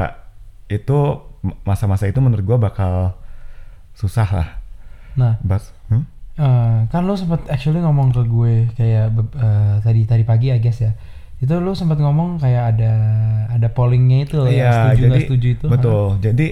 itu 0.69 1.30
masa-masa 1.63 2.05
itu 2.05 2.21
menurut 2.21 2.45
gua 2.45 2.57
bakal 2.61 2.93
susah 3.91 4.29
lah. 4.29 4.49
Nah, 5.17 5.35
Bas, 5.43 5.75
hmm? 5.91 6.05
eh, 6.37 6.79
kan 6.87 7.01
lu 7.03 7.13
sempat 7.13 7.43
actually 7.51 7.83
ngomong 7.83 8.15
ke 8.15 8.21
gue 8.23 8.53
kayak 8.73 9.11
eh, 9.35 9.75
tadi 9.83 10.01
tadi 10.07 10.23
pagi 10.23 10.47
I 10.49 10.61
guess 10.61 10.79
ya. 10.79 10.93
Itu 11.41 11.57
lu 11.57 11.73
sempat 11.73 11.97
ngomong 11.97 12.37
kayak 12.39 12.77
ada 12.77 12.93
ada 13.49 13.67
pollingnya 13.67 14.23
itu 14.23 14.37
loh 14.39 14.47
yang 14.47 14.61
Iya, 14.61 14.73
setuju 14.93 15.01
jadi 15.03 15.19
setuju 15.25 15.47
itu. 15.57 15.65
betul. 15.67 16.03
Jadi 16.21 16.47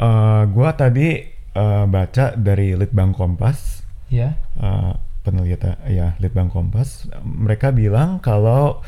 eh, 0.00 0.42
gua 0.50 0.68
tadi 0.74 1.08
eh, 1.54 1.84
baca 1.86 2.24
dari 2.34 2.74
Litbang 2.74 3.14
Kompas, 3.14 3.86
Ya. 4.10 4.34
eh, 4.58 4.92
penelitian 5.22 5.76
ya 5.86 6.16
Litbang 6.18 6.50
Kompas, 6.50 7.06
mereka 7.22 7.70
bilang 7.70 8.18
kalau 8.18 8.82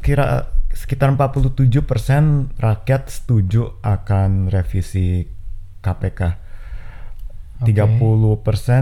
kira 0.00 0.46
sekitar 0.80 1.12
47% 1.12 2.56
rakyat 2.56 3.02
setuju 3.06 3.76
akan 3.80 4.48
revisi 4.48 5.28
KPK. 5.78 6.20
Oke. 7.60 7.68
30% 7.68 8.00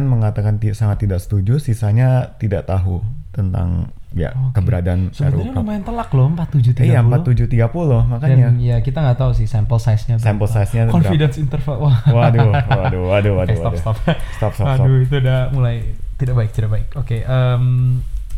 mengatakan 0.07 0.57
ti- 0.57 0.71
sangat 0.71 1.03
tidak 1.03 1.19
setuju, 1.19 1.59
sisanya 1.59 2.39
tidak 2.39 2.63
tahu 2.65 3.03
tentang 3.29 3.91
ya 4.09 4.31
Oke. 4.33 4.57
keberadaan 4.57 5.11
Sebenarnya 5.11 5.51
RUU. 5.51 5.59
lumayan 5.59 5.83
telak 5.83 6.09
loh 6.11 6.31
4730. 6.31 6.87
Iya, 6.87 7.01
4730 7.03 8.07
makanya. 8.07 8.47
Dan 8.49 8.57
ya 8.57 8.77
kita 8.79 8.99
nggak 9.03 9.19
tahu 9.19 9.33
sih 9.35 9.45
sampel 9.45 9.77
size-nya 9.77 10.17
berapa. 10.17 10.47
size-nya 10.49 10.83
berapa. 10.87 10.95
Confidence 10.95 11.37
interval. 11.37 11.77
Wah. 11.83 11.99
Waduh, 12.07 12.49
waduh, 12.49 13.03
waduh, 13.11 13.33
waduh, 13.35 13.57
stop, 13.57 13.75
waduh. 13.75 13.83
stop. 13.83 13.97
Stop, 14.33 14.53
stop, 14.55 14.67
stop. 14.71 14.87
Aduh, 14.87 15.03
itu 15.03 15.15
udah 15.19 15.41
mulai 15.51 15.77
tidak 16.15 16.35
baik, 16.35 16.51
tidak 16.55 16.71
baik. 16.73 16.87
Oke, 16.95 17.17
em, 17.21 17.65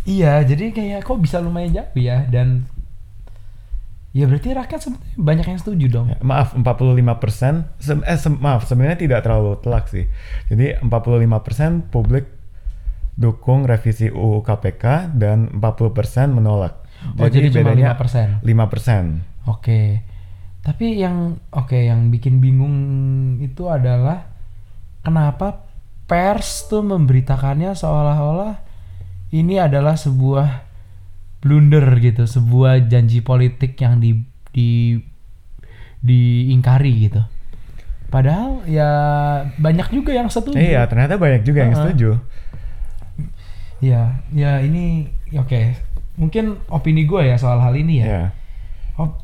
iya, 0.03 0.41
jadi 0.41 0.73
kayak 0.73 1.05
kok 1.05 1.21
bisa 1.21 1.39
lumayan 1.39 1.71
jauh 1.71 1.93
ya 1.95 2.25
dan 2.27 2.65
ya 4.11 4.27
berarti 4.27 4.51
rakyat 4.51 4.81
sebenarnya 4.81 5.15
banyak 5.17 5.47
yang 5.47 5.61
setuju 5.61 5.87
dong. 5.87 6.07
Ya, 6.11 6.19
maaf, 6.21 6.53
45 6.53 6.67
persen, 7.17 7.71
eh, 7.79 8.19
se- 8.19 8.33
maaf, 8.33 8.67
sebenarnya 8.67 8.99
tidak 8.99 9.21
terlalu 9.23 9.55
telak 9.63 9.87
sih. 9.87 10.11
Jadi 10.51 10.83
45 10.83 11.39
persen 11.41 11.87
publik 11.87 12.27
dukung 13.15 13.69
revisi 13.69 14.09
UU 14.09 14.41
KPK 14.41 15.15
dan 15.15 15.53
40 15.53 15.93
persen 15.93 16.33
menolak. 16.33 16.81
Oh, 17.17 17.29
jadi 17.29 17.49
cuma 17.49 17.73
5%. 17.73 18.41
5 18.43 18.67
persen. 18.67 19.25
Oke. 19.47 20.05
Tapi 20.61 21.01
yang 21.01 21.41
oke 21.49 21.77
yang 21.77 22.13
bikin 22.13 22.37
bingung 22.45 22.77
itu 23.41 23.65
adalah 23.65 24.29
kenapa 25.01 25.65
pers 26.05 26.69
tuh 26.69 26.85
memberitakannya 26.85 27.73
seolah-olah 27.73 28.61
ini 29.33 29.57
adalah 29.57 29.97
sebuah 29.97 30.69
blunder 31.41 31.85
gitu, 32.01 32.29
sebuah 32.29 32.87
janji 32.87 33.25
politik 33.25 33.77
yang 33.81 33.99
di 34.01 34.21
di 34.53 35.01
diingkari 36.01 37.09
gitu. 37.09 37.23
Padahal 38.11 38.67
ya 38.67 38.91
banyak 39.57 39.89
juga 39.95 40.13
yang 40.17 40.29
setuju. 40.29 40.59
Iya, 40.59 40.85
ternyata 40.91 41.17
banyak 41.17 41.43
juga 41.47 41.59
yang 41.63 41.73
Uh-uh. 41.73 41.83
setuju. 41.87 42.11
Ya, 43.81 44.21
ya 44.35 44.61
ini 44.61 45.09
oke. 45.33 45.79
Mungkin 46.21 46.61
opini 46.69 47.07
gue 47.09 47.23
ya 47.25 47.39
soal 47.41 47.63
hal 47.63 47.73
ini 47.79 48.05
ya. 48.05 48.07
Ya. 48.07 48.25
Oh, 49.01 49.17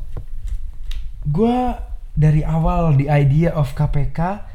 gue 1.27 1.57
dari 2.17 2.41
awal 2.41 2.97
di 2.97 3.05
idea 3.05 3.53
of 3.53 3.77
KPK 3.77 4.49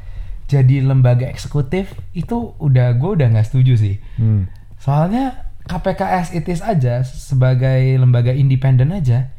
jadi 0.51 0.83
lembaga 0.83 1.23
eksekutif 1.29 1.95
itu 2.11 2.51
udah 2.59 2.91
gue 2.99 3.09
udah 3.15 3.27
nggak 3.31 3.47
setuju 3.47 3.73
sih. 3.79 3.95
Hmm. 4.19 4.49
Soalnya 4.81 5.52
KPK 5.63 6.01
as 6.03 6.29
it 6.35 6.43
is 6.51 6.59
aja 6.59 7.01
sebagai 7.07 7.95
lembaga 7.95 8.35
independen 8.35 8.91
aja 8.91 9.31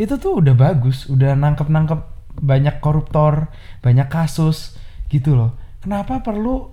itu 0.00 0.16
tuh 0.16 0.40
udah 0.40 0.56
bagus, 0.56 1.08
udah 1.12 1.36
nangkep-nangkep 1.36 2.00
banyak 2.40 2.80
koruptor, 2.80 3.52
banyak 3.84 4.08
kasus 4.08 4.80
gitu 5.12 5.36
loh. 5.36 5.56
Kenapa 5.84 6.24
perlu 6.24 6.72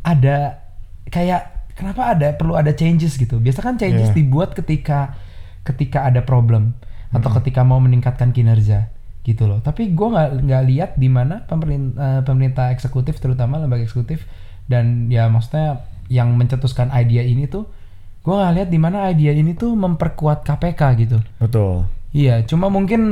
ada 0.00 0.64
kayak 1.12 1.72
kenapa 1.76 2.16
ada 2.16 2.32
perlu 2.32 2.56
ada 2.56 2.72
changes 2.72 3.20
gitu? 3.20 3.40
Biasa 3.40 3.60
kan 3.60 3.76
changes 3.76 4.12
Iya. 4.12 4.16
dibuat 4.16 4.56
ketika 4.56 5.16
ketika 5.68 6.08
ada 6.08 6.24
problem 6.24 6.72
atau 7.12 7.28
ketika 7.40 7.60
mau 7.60 7.76
meningkatkan 7.76 8.32
kinerja 8.32 8.88
gitu 9.22 9.44
loh. 9.44 9.60
Tapi 9.60 9.92
gue 9.92 10.08
nggak 10.08 10.48
nggak 10.48 10.62
lihat 10.72 10.90
di 10.96 11.12
mana 11.12 11.44
pemerintah 11.44 12.24
pemerintah 12.24 12.72
eksekutif 12.72 13.20
terutama 13.20 13.60
lembaga 13.60 13.84
eksekutif 13.84 14.24
dan 14.66 15.12
ya 15.12 15.28
maksudnya 15.28 15.84
yang 16.08 16.32
mencetuskan 16.40 16.88
ide 16.92 17.20
ini 17.20 17.44
tuh 17.46 17.68
gue 18.22 18.34
nggak 18.34 18.54
lihat 18.54 18.68
di 18.70 18.78
mana 18.78 19.10
ide 19.10 19.34
ini 19.34 19.58
tuh 19.58 19.74
memperkuat 19.74 20.46
KPK 20.46 20.80
gitu. 21.02 21.18
Betul. 21.42 21.90
Iya, 22.14 22.46
cuma 22.46 22.70
mungkin 22.70 23.02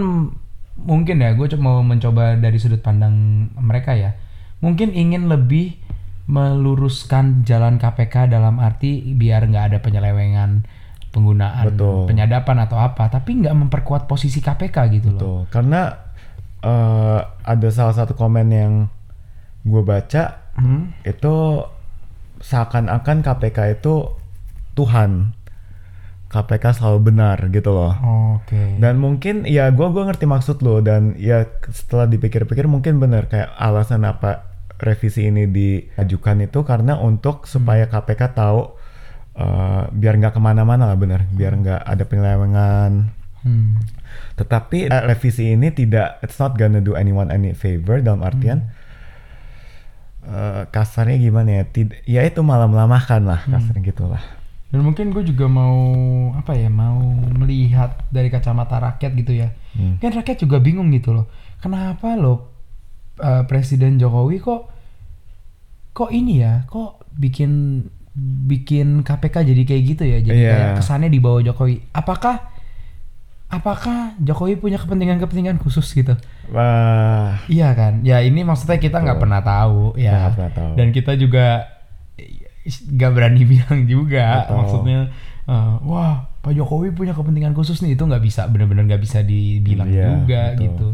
mungkin 0.80 1.20
ya 1.20 1.34
gue 1.34 1.46
mau 1.58 1.82
mencoba 1.82 2.38
dari 2.38 2.56
sudut 2.62 2.78
pandang 2.78 3.48
mereka 3.58 3.98
ya. 3.98 4.14
Mungkin 4.62 4.94
ingin 4.94 5.26
lebih 5.26 5.76
meluruskan 6.30 7.42
jalan 7.42 7.82
KPK 7.82 8.30
dalam 8.30 8.62
arti 8.62 9.02
biar 9.18 9.50
nggak 9.50 9.64
ada 9.74 9.78
penyelewengan 9.82 10.62
penggunaan 11.10 11.74
Betul. 11.74 12.06
penyadapan 12.06 12.56
atau 12.70 12.78
apa, 12.78 13.10
tapi 13.10 13.42
nggak 13.42 13.56
memperkuat 13.66 14.06
posisi 14.06 14.38
KPK 14.38 14.76
gitu 14.94 15.10
loh. 15.10 15.18
Betul. 15.18 15.38
Karena 15.50 15.80
eh, 16.62 17.20
ada 17.26 17.68
salah 17.74 17.96
satu 17.98 18.14
komen 18.14 18.46
yang 18.52 18.72
gue 19.66 19.82
baca 19.82 20.38
Hmm? 20.50 20.92
itu 21.08 21.64
seakan-akan 22.42 23.24
KPK 23.24 23.80
itu 23.80 24.12
Tuhan. 24.80 25.36
KPK 26.30 26.78
selalu 26.78 27.10
benar 27.10 27.42
gitu 27.50 27.74
loh. 27.74 27.90
Oke. 28.38 28.78
Dan 28.78 29.02
mungkin 29.02 29.42
ya 29.50 29.66
gua 29.74 29.90
gua 29.90 30.06
ngerti 30.06 30.30
maksud 30.30 30.62
lo 30.62 30.78
dan 30.78 31.18
ya 31.18 31.42
setelah 31.74 32.06
dipikir-pikir 32.06 32.70
mungkin 32.70 33.02
benar 33.02 33.26
kayak 33.26 33.50
alasan 33.58 34.06
apa 34.06 34.46
revisi 34.78 35.26
ini 35.28 35.50
diajukan 35.50 36.46
itu 36.46 36.62
karena 36.62 36.96
untuk 36.96 37.50
supaya 37.50 37.90
KPK 37.90 38.32
tahu 38.38 38.72
eh, 39.36 39.82
biar 39.90 40.14
nggak 40.22 40.38
ke 40.38 40.40
mana-mana 40.40 40.86
lah 40.86 40.94
bener, 40.94 41.26
biar 41.34 41.52
nggak 41.58 41.82
ada 41.82 42.02
penyelewengan. 42.06 43.10
Hmm. 43.42 43.82
Tetapi 44.38 44.86
eh, 44.86 45.02
revisi 45.10 45.50
ini 45.50 45.74
tidak, 45.74 46.22
it's 46.22 46.38
not 46.38 46.54
gonna 46.54 46.78
do 46.78 46.94
anyone 46.94 47.28
any 47.28 47.52
favor 47.58 47.98
dalam 47.98 48.22
artian 48.22 48.70
eh, 50.24 50.62
kasarnya 50.70 51.18
gimana 51.18 51.50
ya? 51.58 51.62
Tid- 51.66 51.98
ya 52.06 52.22
itu 52.22 52.40
malah 52.46 52.70
melamahkan 52.70 53.20
lah 53.26 53.42
kasarnya 53.50 53.82
gitulah. 53.82 54.22
Dan 54.70 54.86
mungkin 54.86 55.10
gue 55.10 55.26
juga 55.26 55.50
mau 55.50 55.82
apa 56.32 56.54
ya 56.54 56.70
mau 56.70 57.02
melihat 57.34 58.06
dari 58.08 58.30
kacamata 58.30 58.78
rakyat 58.78 59.12
gitu 59.14 59.34
ya. 59.34 59.50
Hmm. 59.74 59.98
Kan 59.98 60.14
rakyat 60.14 60.38
juga 60.40 60.62
bingung 60.62 60.90
gitu 60.90 61.10
loh. 61.10 61.26
Kenapa 61.58 62.14
lo 62.14 62.54
eh, 63.18 63.42
Presiden 63.44 63.98
Jokowi 63.98 64.38
kok 64.38 64.70
kok 65.90 66.10
ini 66.10 66.40
ya? 66.40 66.62
Kok 66.64 67.10
bikin 67.12 67.82
bikin 68.46 69.02
KPK 69.02 69.42
jadi 69.44 69.62
kayak 69.64 69.82
gitu 69.84 70.02
ya? 70.06 70.18
Jadi 70.20 70.38
Iya. 70.38 70.52
kayak 70.54 70.70
kesannya 70.78 71.10
di 71.10 71.18
bawah 71.18 71.42
Jokowi. 71.42 71.90
Apakah 71.90 72.38
apakah 73.50 74.14
Jokowi 74.22 74.54
punya 74.54 74.78
kepentingan-kepentingan 74.78 75.58
khusus 75.58 75.90
gitu? 75.90 76.14
Wah, 76.54 77.42
Iya 77.50 77.74
kan? 77.74 78.06
Ya 78.06 78.22
ini 78.22 78.46
maksudnya 78.46 78.78
kita 78.78 79.02
nggak 79.02 79.18
pernah 79.18 79.42
tahu 79.42 79.98
ya. 79.98 80.30
pernah 80.30 80.52
tahu. 80.54 80.72
Dan 80.78 80.94
kita 80.94 81.18
juga 81.18 81.66
nggak 82.66 83.10
berani 83.12 83.42
bilang 83.52 83.78
juga. 83.84 84.44
Betul. 84.44 84.56
Maksudnya, 84.60 84.98
eh, 85.46 85.74
wah 85.84 86.28
Pak 86.40 86.52
Jokowi 86.56 86.92
punya 86.96 87.12
kepentingan 87.12 87.52
khusus 87.52 87.80
nih 87.84 87.96
itu 87.96 88.02
nggak 88.04 88.24
bisa 88.24 88.48
benar-benar 88.48 88.88
nggak 88.88 89.02
bisa 89.04 89.20
dibilang 89.20 89.88
Iya, 89.88 90.06
juga 90.16 90.42
betul. 90.52 90.62
gitu. 90.64 90.88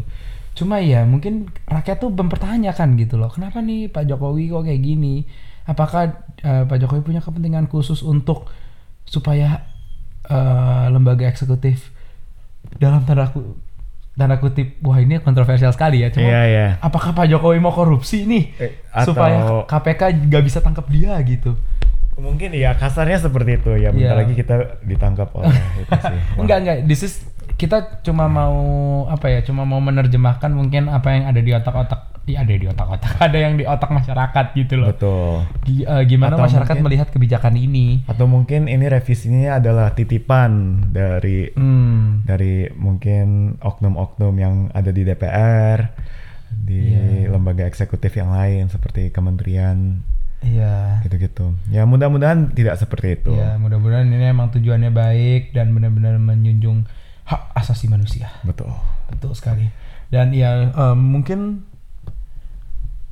Cuma 0.57 0.81
ya 0.81 1.05
mungkin 1.05 1.47
rakyat 1.69 1.97
tuh 2.01 2.09
mempertanyakan 2.11 2.97
gitu 2.97 3.15
loh. 3.15 3.29
Kenapa 3.29 3.61
nih 3.61 3.87
Pak 3.87 4.09
Jokowi 4.09 4.49
kok 4.49 4.65
kayak 4.65 4.81
gini? 4.81 5.23
Apakah 5.67 6.03
eh, 6.41 6.63
Pak 6.65 6.77
Jokowi 6.81 7.01
punya 7.03 7.21
kepentingan 7.21 7.69
khusus 7.69 8.01
untuk 8.01 8.49
supaya 9.05 9.63
eh, 10.27 10.85
lembaga 10.91 11.29
eksekutif 11.29 11.93
dalam 12.81 13.07
tanda 13.07 13.31
tanda 14.17 14.35
kutip 14.35 14.81
wah 14.81 14.97
ini 14.97 15.17
kontroversial 15.19 15.69
sekali 15.69 16.01
ya 16.01 16.09
cuma 16.09 16.25
Iya, 16.25 16.41
iya. 16.43 16.67
apakah 16.79 17.13
Pak 17.13 17.29
Jokowi 17.29 17.57
mau 17.57 17.69
korupsi 17.69 18.25
nih 18.25 18.43
Eh, 18.57 18.71
atau- 18.89 19.13
supaya 19.13 19.37
KPK 19.63 20.01
nggak 20.25 20.43
bisa 20.43 20.59
tangkap 20.59 20.85
dia 20.87 21.13
gitu 21.21 21.53
mungkin 22.17 22.49
ya 22.49 22.73
kasarnya 22.73 23.21
seperti 23.21 23.61
itu 23.61 23.77
ya. 23.77 23.93
Bentar 23.93 24.17
Iya. 24.17 24.19
lagi 24.19 24.33
kita 24.33 24.55
ditangkap 24.81 25.29
oleh 25.31 25.53
itu 25.77 25.93
sih. 25.93 26.19
Enggak 26.35 26.57
enggak 26.59 26.77
this 26.83 27.05
is 27.05 27.13
kita 27.55 28.01
cuma 28.01 28.25
mau 28.25 28.57
apa 29.05 29.29
ya 29.29 29.39
cuma 29.41 29.63
mau 29.63 29.77
menerjemahkan 29.77 30.49
mungkin 30.49 30.89
apa 30.89 31.13
yang 31.13 31.23
ada 31.25 31.37
di 31.37 31.53
otak-otak 31.53 32.16
iya 32.27 32.43
ada 32.43 32.51
di 32.51 32.67
otak-otak 32.67 33.13
ada 33.25 33.37
yang 33.37 33.55
di 33.55 33.63
otak 33.63 33.87
masyarakat 33.89 34.45
gitu 34.53 34.73
loh 34.75 34.91
Betul. 34.91 35.47
Eh, 35.65 36.03
gimana 36.05 36.35
Atau 36.35 36.43
masyarakat 36.43 36.67
mungkin- 36.69 36.85
melihat 36.85 37.07
kebijakan 37.09 37.55
ini 37.55 38.03
Atau 38.03 38.27
mungkin 38.27 38.67
ini 38.67 38.85
revisinya 38.85 39.57
adalah 39.57 39.91
titipan 39.91 40.51
dari 40.87 41.49
hmm 41.49 42.27
dari 42.27 42.67
mungkin 42.69 43.55
oknum-oknum 43.57 44.35
yang 44.35 44.55
ada 44.69 44.91
di 44.91 45.01
DPR, 45.01 45.79
di 46.49 46.91
Iya. 46.91 47.31
lembaga 47.31 47.63
eksekutif 47.63 48.11
yang 48.13 48.29
lain 48.29 48.67
seperti 48.67 49.09
kementerian 49.09 50.03
iya 50.39 50.99
gitu-gitu. 51.01 51.55
Ya 51.67 51.83
mudah-mudahan 51.83 52.51
tidak 52.51 52.75
seperti 52.75 53.15
itu. 53.15 53.31
ya 53.31 53.55
mudah-mudahan 53.55 54.05
ini 54.05 54.27
emang 54.27 54.51
tujuannya 54.51 54.91
baik 54.91 55.51
dan 55.51 55.71
benar-benar 55.71 56.15
menjunjung 56.17 56.83
hak 57.23 57.55
asasi 57.55 57.87
manusia 57.87 58.27
Betul. 58.43 58.69
Betul 59.07 59.31
sekali. 59.31 59.71
Dan 60.07 60.31
ya 60.31 60.67
em, 60.69 60.99
mungkin 60.99 61.63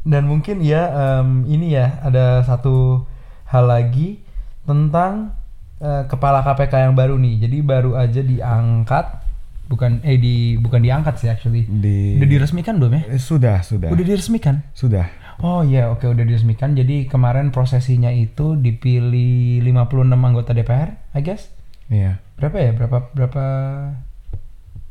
dan 0.05 0.29
mungkin 0.29 0.61
ya 0.61 0.93
em, 1.19 1.49
ini 1.49 1.73
ya 1.73 1.97
ada 2.05 2.45
satu 2.45 3.03
hal 3.49 3.65
lagi 3.65 4.21
tentang 4.69 5.33
eh, 5.81 6.05
kepala 6.05 6.45
KPK 6.45 6.89
yang 6.89 6.93
baru 6.93 7.17
nih. 7.17 7.49
Jadi 7.49 7.57
baru 7.65 7.97
aja 7.97 8.21
diangkat 8.21 9.25
bukan 9.65 10.05
eh 10.05 10.21
di 10.21 10.61
bukan 10.61 10.85
diangkat 10.85 11.17
sih 11.17 11.29
actually. 11.33 11.65
Di 11.65 12.21
Udah 12.21 12.29
diresmikan 12.29 12.77
belum 12.77 12.93
ya? 12.93 13.01
Eh, 13.17 13.21
sudah, 13.21 13.65
sudah. 13.65 13.89
Udah 13.89 14.05
diresmikan. 14.05 14.61
Sudah. 14.77 15.09
Oh 15.43 15.65
iya, 15.67 15.91
oke 15.91 16.05
udah 16.07 16.23
diresmikan. 16.23 16.77
Jadi 16.77 17.09
kemarin 17.11 17.51
prosesinya 17.51 18.13
itu 18.13 18.55
dipilih 18.55 19.59
56 19.65 20.15
anggota 20.15 20.55
DPR, 20.55 20.95
I 21.11 21.21
guess. 21.25 21.51
Iya. 21.91 22.23
Berapa 22.39 22.57
ya? 22.61 22.71
Berapa 22.71 22.97
berapa 23.11 23.43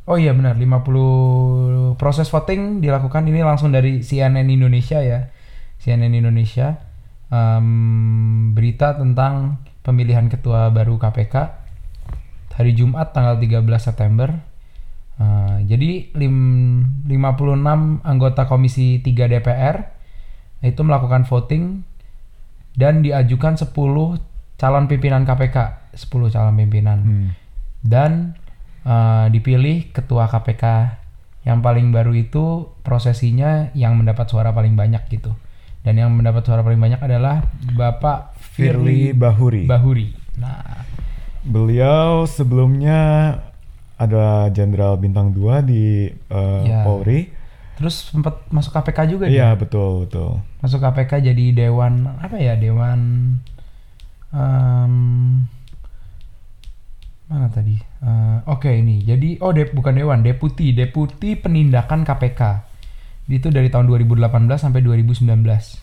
Oh 0.05 0.21
iya 0.21 0.37
benar, 0.37 0.61
50 0.61 1.97
proses 1.97 2.29
voting 2.29 2.85
dilakukan 2.85 3.25
ini 3.25 3.41
langsung 3.41 3.73
dari 3.73 4.05
CNN 4.05 4.49
Indonesia 4.49 5.01
ya. 5.01 5.33
CNN 5.81 6.13
Indonesia 6.13 6.77
Em, 7.35 8.53
berita 8.55 8.95
tentang 8.95 9.59
pemilihan 9.83 10.31
ketua 10.31 10.71
baru 10.71 11.01
KPK 11.01 11.35
hari 12.55 12.77
Jumat 12.79 13.11
tanggal 13.11 13.41
13 13.43 13.59
September. 13.83 14.31
Eh, 15.19 15.59
jadi 15.67 16.15
lim- 16.15 17.03
56 17.09 17.99
anggota 18.07 18.47
Komisi 18.47 19.03
3 19.03 19.27
DPR 19.27 19.77
itu 20.63 20.79
melakukan 20.87 21.27
voting 21.27 21.83
dan 22.77 23.03
diajukan 23.03 23.59
10 23.59 24.21
calon 24.55 24.87
pimpinan 24.87 25.27
KPK, 25.27 25.91
10 25.97 26.31
calon 26.31 26.55
pimpinan 26.55 26.99
Hmm. 27.03 27.29
dan 27.83 28.39
eh, 28.85 29.27
dipilih 29.29 29.91
ketua 29.91 30.29
KPK 30.29 30.65
yang 31.45 31.61
paling 31.61 31.93
baru 31.93 32.13
itu 32.13 32.45
prosesinya 32.81 33.69
yang 33.73 33.97
mendapat 33.97 34.25
suara 34.25 34.49
paling 34.49 34.73
banyak 34.73 35.05
gitu 35.11 35.37
dan 35.85 35.97
yang 35.97 36.09
mendapat 36.09 36.41
suara 36.41 36.61
paling 36.61 36.81
banyak 36.81 36.97
adalah 36.99 37.45
Bapak 37.77 38.33
Firly 38.57 39.13
Firly 39.13 39.13
Bahuri. 39.13 39.65
Bahuri. 39.65 40.09
Nah, 40.41 40.81
Beliau 41.45 42.25
sebelumnya 42.25 43.37
ada 43.95 44.49
jenderal 44.49 44.97
bintang 44.97 45.31
2 45.31 45.61
di 45.63 46.09
eh, 46.09 46.61
Ya. 46.65 46.81
Polri. 46.83 47.29
terus 47.75 48.09
sempat 48.09 48.39
masuk 48.49 48.71
KPK 48.73 48.99
juga 49.11 49.25
Iya, 49.27 49.53
betul, 49.53 50.07
betul. 50.07 50.41
Masuk 50.63 50.81
KPK 50.81 51.21
jadi 51.21 51.45
dewan 51.53 52.07
apa 52.17 52.39
ya 52.39 52.55
dewan 52.55 52.99
em, 54.33 54.95
mana 57.31 57.49
tadi? 57.49 57.77
Eh, 57.81 58.39
Oke 58.49 58.71
ini. 58.75 59.01
Jadi 59.03 59.41
oh 59.41 59.53
de- 59.57 59.73
bukan 59.73 59.95
dewan. 59.97 60.21
Deputi. 60.21 60.77
Deputi 60.77 61.35
penindakan 61.39 62.05
KPK 62.05 62.41
itu 63.33 63.49
dari 63.49 63.73
tahun 63.73 63.89
2018 63.89 64.61
sampai 64.61 64.85
2019 64.85 65.81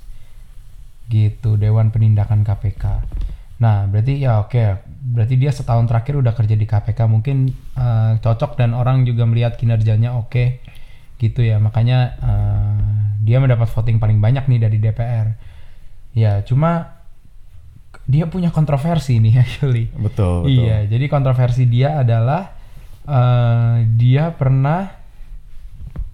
gitu 1.12 1.58
dewan 1.60 1.90
penindakan 1.92 2.46
KPK. 2.46 2.86
Nah 3.60 3.90
berarti 3.90 4.22
ya 4.22 4.40
oke. 4.46 4.86
Berarti 5.02 5.36
dia 5.36 5.50
setahun 5.52 5.90
terakhir 5.90 6.22
udah 6.22 6.34
kerja 6.38 6.56
di 6.56 6.66
KPK 6.70 7.00
mungkin 7.10 7.50
eh, 7.76 8.12
cocok 8.22 8.56
dan 8.56 8.78
orang 8.78 9.04
juga 9.04 9.26
melihat 9.26 9.58
kinerjanya 9.58 10.14
oke. 10.16 10.62
Gitu 11.18 11.42
ya. 11.42 11.58
Makanya 11.58 12.00
eh, 12.22 12.78
dia 13.26 13.38
mendapat 13.42 13.68
voting 13.70 13.98
paling 13.98 14.22
banyak 14.22 14.46
nih 14.46 14.60
dari 14.62 14.78
DPR. 14.78 15.28
Ya 16.14 16.46
cuma 16.46 17.01
dia 18.12 18.28
punya 18.28 18.52
kontroversi 18.52 19.24
nih 19.24 19.40
actually. 19.44 19.88
Betul, 19.96 20.46
betul. 20.46 20.68
Iya, 20.68 20.92
jadi 20.92 21.06
kontroversi 21.08 21.64
dia 21.64 22.04
adalah 22.04 22.52
eh, 23.08 23.88
dia 23.96 24.36
pernah 24.36 24.92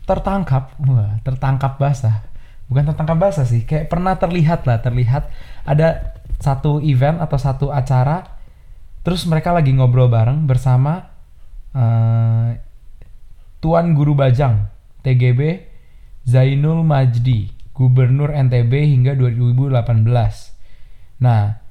tertangkap, 0.05 0.77
wah, 0.85 1.17
tertangkap 1.25 1.81
basah. 1.81 2.23
Bukan 2.69 2.93
tertangkap 2.93 3.17
basah 3.17 3.49
sih, 3.49 3.65
kayak 3.65 3.89
pernah 3.89 4.15
terlihat 4.15 4.69
lah, 4.69 4.79
terlihat 4.79 5.33
ada 5.65 6.15
satu 6.37 6.83
event 6.85 7.17
atau 7.17 7.39
satu 7.41 7.67
acara, 7.73 8.37
terus 9.01 9.25
mereka 9.25 9.55
lagi 9.55 9.73
ngobrol 9.73 10.07
bareng 10.07 10.45
bersama 10.45 11.09
eh, 11.73 12.61
Tuan 13.57 13.97
Guru 13.97 14.13
Bajang, 14.13 14.69
TGB 15.01 15.65
Zainul 16.27 16.83
Majdi, 16.83 17.71
Gubernur 17.71 18.35
NTB 18.35 18.73
hingga 18.83 19.15
2018. 19.15 20.03
Nah, 21.23 21.66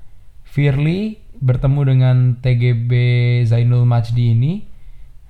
Firly 0.57 1.21
bertemu 1.37 1.81
dengan 1.85 2.17
TGB 2.41 2.93
Zainul 3.45 3.85
Majdi 3.85 4.33
ini. 4.33 4.65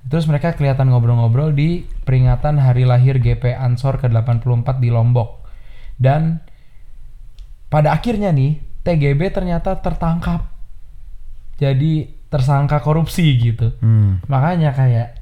Terus 0.07 0.23
mereka 0.23 0.55
kelihatan 0.55 0.87
ngobrol-ngobrol 0.87 1.51
di 1.51 1.83
peringatan 1.83 2.63
hari 2.63 2.87
lahir 2.87 3.19
GP 3.19 3.51
Ansor 3.59 3.99
ke-84 3.99 4.79
di 4.79 4.87
Lombok. 4.87 5.43
Dan 5.99 6.39
pada 7.67 7.91
akhirnya 7.91 8.31
nih, 8.31 8.55
TGB 8.87 9.35
ternyata 9.35 9.75
tertangkap. 9.83 10.47
Jadi 11.59 12.07
tersangka 12.31 12.79
korupsi 12.79 13.27
gitu. 13.35 13.75
Hmm. 13.83 14.23
Makanya 14.31 14.71
kayak 14.71 15.16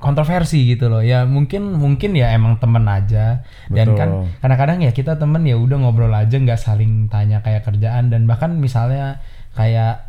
kontroversi 0.00 0.64
gitu 0.66 0.88
loh 0.88 1.04
ya 1.04 1.28
mungkin 1.28 1.76
mungkin 1.76 2.16
ya 2.16 2.32
emang 2.32 2.56
temen 2.56 2.82
aja 2.84 3.44
dan 3.68 3.86
Betul. 3.92 3.96
kan 3.96 4.08
kadang-kadang 4.40 4.78
ya 4.80 4.90
kita 4.90 5.14
temen 5.14 5.44
ya 5.44 5.54
udah 5.54 5.76
ngobrol 5.78 6.10
aja 6.10 6.34
nggak 6.34 6.56
saling 6.56 7.06
tanya 7.06 7.38
kayak 7.40 7.62
kerjaan 7.62 8.08
dan 8.08 8.24
bahkan 8.24 8.56
misalnya 8.56 9.20
kayak 9.52 10.08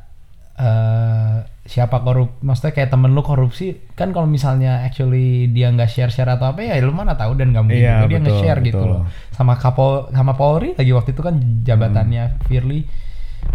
eh 0.55 1.35
siapa 1.61 2.01
korup 2.01 2.41
maksudnya 2.41 2.73
kayak 2.73 2.89
temen 2.89 3.11
lu 3.11 3.21
korupsi 3.21 3.77
kan 3.93 4.11
kalau 4.11 4.25
misalnya 4.25 4.81
actually 4.81 5.47
dia 5.47 5.69
nggak 5.69 5.87
share 5.87 6.09
share 6.09 6.27
atau 6.27 6.51
apa 6.51 6.61
ya 6.61 6.75
lu 6.79 6.91
mana 6.91 7.13
tahu 7.13 7.37
dan 7.37 7.53
nggak 7.53 7.63
mungkin 7.63 7.81
Iya, 7.81 7.95
juga 7.95 8.07
dia 8.07 8.17
betul, 8.17 8.25
nge-share 8.27 8.59
gitu 8.65 8.83
loh 8.83 9.01
sama 9.31 9.53
Kapol 9.55 10.09
sama 10.09 10.33
Polri 10.33 10.73
lagi 10.73 10.91
waktu 10.91 11.11
itu 11.11 11.21
kan 11.21 11.35
jabatannya 11.61 12.23
Hmm. 12.27 12.37
Firly 12.45 12.79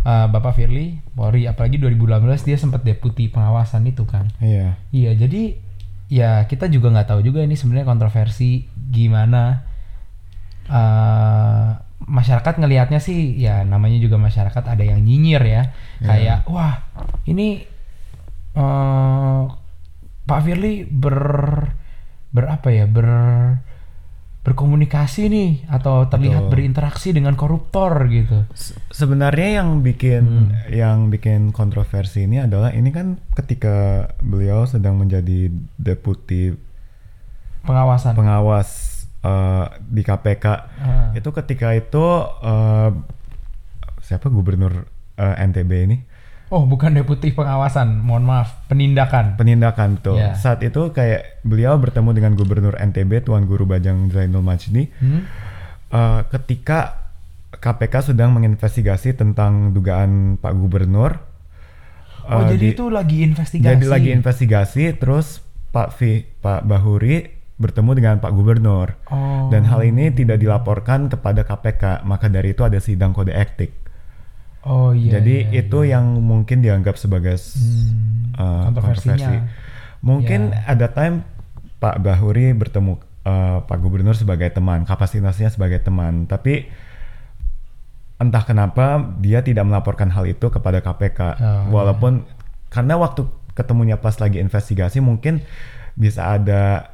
uh, 0.02 0.26
Bapak 0.26 0.54
Firly 0.54 0.98
Polri 1.12 1.44
apalagi 1.44 1.76
2018 1.78 2.46
dia 2.46 2.56
sempat 2.56 2.82
deputi 2.82 3.26
pengawasan 3.26 3.84
itu 3.84 4.02
kan 4.02 4.30
Iya. 4.38 4.78
iya 4.90 5.12
jadi 5.12 5.58
ya 6.06 6.46
kita 6.46 6.70
juga 6.70 6.94
nggak 6.94 7.08
tahu 7.10 7.20
juga 7.20 7.42
ini 7.42 7.58
sebenarnya 7.58 7.86
kontroversi 7.86 8.62
gimana 8.70 9.66
uh, 10.70 11.68
masyarakat 12.06 12.54
ngelihatnya 12.60 13.00
sih 13.02 13.34
ya 13.34 13.66
namanya 13.66 13.98
juga 13.98 14.14
masyarakat 14.14 14.62
ada 14.62 14.84
yang 14.84 15.02
nyinyir 15.02 15.42
ya 15.42 15.62
Iya. 15.96 16.06
kayak 16.06 16.38
wah 16.46 16.74
ini 17.26 17.64
eh 18.54 19.42
Pak 20.26 20.40
Firly 20.42 20.84
ber 20.84 21.18
berapa 22.34 22.68
ya 22.68 22.84
ber 22.84 23.08
berkomunikasi 24.46 25.26
nih 25.26 25.50
atau 25.66 26.06
terlihat 26.06 26.46
Betul. 26.46 26.52
berinteraksi 26.54 27.10
dengan 27.10 27.34
koruptor 27.34 28.06
gitu. 28.06 28.46
Se- 28.52 28.78
Sebenarnya 28.88 29.58
yang 29.58 29.82
bikin 29.82 30.22
Hmm. 30.22 30.48
yang 30.70 30.98
bikin 31.08 31.50
kontroversi 31.50 32.24
ini 32.24 32.38
adalah 32.38 32.70
ini 32.70 32.88
kan 32.88 33.18
ketika 33.34 33.76
beliau 34.20 34.62
sedang 34.64 34.96
menjadi 34.96 35.50
deputi 35.74 36.54
Pengawasan. 37.60 38.14
pengawas 38.14 38.94
eh, 39.18 39.66
di 39.82 40.00
KPK 40.00 40.46
Ah. 40.46 41.10
itu 41.12 41.26
ketika 41.34 41.74
itu 41.74 42.04
eh, 42.40 42.90
siapa 43.98 44.28
gubernur 44.28 44.86
eh, 45.16 45.34
NTB 45.42 45.72
ini 45.82 45.96
oh, 46.48 46.62
bukan 46.62 46.94
deputi 46.94 47.30
pengawasan, 47.30 47.98
mohon 47.98 48.22
maaf, 48.22 48.66
penindakan. 48.66 49.34
penindakan 49.34 49.96
tuh 49.96 50.14
Iya. 50.14 50.34
saat 50.34 50.60
itu 50.60 50.90
kayak 50.90 51.42
beliau 51.42 51.74
bertemu 51.74 52.10
dengan 52.12 52.32
gubernur 52.32 52.74
NTB 52.74 53.22
Tuan 53.22 53.44
Guru 53.44 53.64
Bajang 53.64 54.08
Zainul 54.08 54.40
Majdi 54.40 54.86
Hmm? 54.94 55.22
Eh, 55.88 56.20
ketika 56.28 57.08
KPK 57.52 57.94
sedang 58.06 58.30
menginvestigasi 58.32 59.14
tentang 59.14 59.70
dugaan 59.70 60.10
Pak 60.36 60.52
Gubernur 60.52 61.22
Oh, 62.24 62.42
eh, 62.42 62.52
jadi 62.52 62.58
di- 62.60 62.72
itu 62.72 62.84
lagi 62.88 63.22
investigasi. 63.22 63.70
jadi 63.72 63.86
lagi 63.86 64.10
investigasi 64.10 64.84
terus 64.94 65.38
Pak 65.68 65.94
V 65.94 65.98
Pak 66.36 66.62
Bahuri 66.64 67.22
bertemu 67.56 67.90
dengan 67.92 68.14
Pak 68.18 68.28
Gubernur 68.30 68.98
Oh. 69.06 69.46
dan 69.48 69.62
hal 69.64 69.80
ini 69.82 70.10
tidak 70.10 70.36
dilaporkan 70.36 71.06
kepada 71.06 71.42
KPK 71.42 72.02
maka 72.02 72.26
dari 72.26 72.50
itu 72.50 72.60
ada 72.60 72.76
sidang 72.76 73.10
kode 73.10 73.30
etik 73.30 73.70
Oh 74.66 74.90
iya. 74.90 75.16
jadi 75.16 75.46
iya, 75.46 75.62
itu 75.62 75.78
iya. 75.80 75.96
yang 75.96 76.18
mungkin 76.20 76.58
dianggap 76.58 76.96
sebagai 76.96 77.38
Hmm, 77.38 78.34
kontroversinya. 78.66 79.14
kontroversi 79.16 79.36
mungkin 79.98 80.40
Ya. 80.50 80.60
ada 80.68 80.86
time 80.88 81.22
Pak 81.76 81.96
Bahuri 81.98 82.50
bertemu 82.52 82.92
eh, 83.22 83.58
Pak 83.60 83.78
Gubernur 83.78 84.12
sebagai 84.12 84.50
teman 84.50 84.82
kapasitasnya 84.82 85.48
sebagai 85.48 85.78
teman 85.78 86.24
tapi 86.24 86.66
entah 88.16 88.42
kenapa 88.42 88.86
dia 89.16 89.40
tidak 89.40 89.62
melaporkan 89.62 90.08
hal 90.08 90.24
itu 90.24 90.46
kepada 90.46 90.80
KPK 90.80 91.20
Oh, 91.36 91.74
walaupun 91.74 92.24
karena 92.68 92.96
waktu 92.96 93.22
ketemunya 93.52 93.96
pas 93.96 94.16
lagi 94.16 94.36
investigasi 94.36 95.00
mungkin 95.00 95.44
bisa 95.94 96.28
ada 96.30 96.92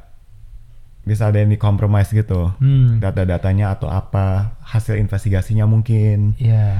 bisa 1.01 1.27
ada 1.27 1.37
yang 1.37 1.49
dikompromis 1.49 2.07
gitu 2.09 2.51
Hmm. 2.57 2.99
data-datanya 2.99 3.71
atau 3.73 3.87
apa 3.87 4.55
hasil 4.63 4.95
investigasinya 4.95 5.63
mungkin 5.65 6.35
Iya. 6.37 6.75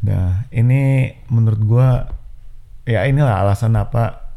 Nah 0.00 0.48
ini 0.48 0.80
menurut 1.28 1.60
gua 1.60 1.88
ya 2.82 3.04
inilah 3.04 3.36
alasan 3.38 3.74
apa 3.74 4.32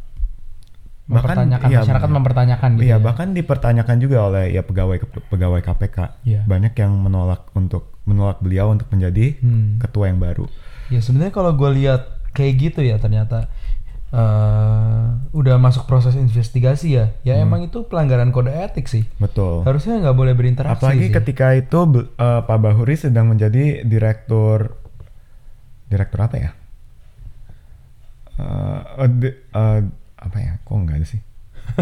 Mempertanyakan 1.03 1.67
iya, 1.67 1.83
masyarakat 1.83 2.07
benar. 2.07 2.17
mempertanyakan 2.17 2.69
gitu. 2.73 2.83
Iya, 2.87 2.95
ya. 2.95 3.03
bahkan 3.03 3.35
dipertanyakan 3.35 3.97
juga 3.99 4.17
oleh 4.23 4.55
ya 4.55 4.63
pegawai 4.63 5.03
pegawai 5.27 5.59
KPK. 5.59 5.97
Iya. 6.23 6.41
Banyak 6.47 6.73
yang 6.79 6.95
menolak 6.95 7.51
untuk 7.51 7.99
menolak 8.07 8.39
beliau 8.39 8.71
untuk 8.71 8.87
menjadi 8.87 9.35
Hmm. 9.37 9.83
ketua 9.83 10.07
yang 10.07 10.23
baru. 10.23 10.47
Ya 10.87 11.03
sebenarnya 11.03 11.35
kalau 11.35 11.51
gue 11.53 11.69
lihat 11.75 12.07
kayak 12.31 12.53
gitu 12.57 12.79
ya 12.81 12.95
ternyata 12.97 13.51
eh 14.13 15.03
udah 15.33 15.57
masuk 15.57 15.83
proses 15.83 16.15
investigasi 16.15 16.95
ya. 16.95 17.11
Ya 17.21 17.35
Hmm. 17.35 17.51
emang 17.51 17.61
itu 17.65 17.83
pelanggaran 17.83 18.31
kode 18.31 18.55
etik 18.55 18.85
sih. 18.85 19.03
Betul. 19.17 19.67
Harusnya 19.67 19.99
nggak 19.99 20.15
boleh 20.15 20.33
berinteraksi. 20.33 20.77
Apalagi 20.77 21.07
sih. 21.09 21.13
ketika 21.13 21.51
itu 21.51 21.79
eh, 22.15 22.41
Pak 22.41 22.57
Bahuri 22.57 22.95
sedang 22.95 23.27
menjadi 23.27 23.83
direktur 23.83 24.79
direktur 25.93 26.19
apa 26.19 26.35
ya? 26.35 26.51
Eh, 28.33 28.79
eh, 28.99 29.09
de- 29.11 29.37
eh, 29.47 29.79
apa 30.17 30.37
ya? 30.39 30.53
Kok 30.59 30.73
enggak 30.75 30.97
ada 30.97 31.07
sih? 31.07 31.21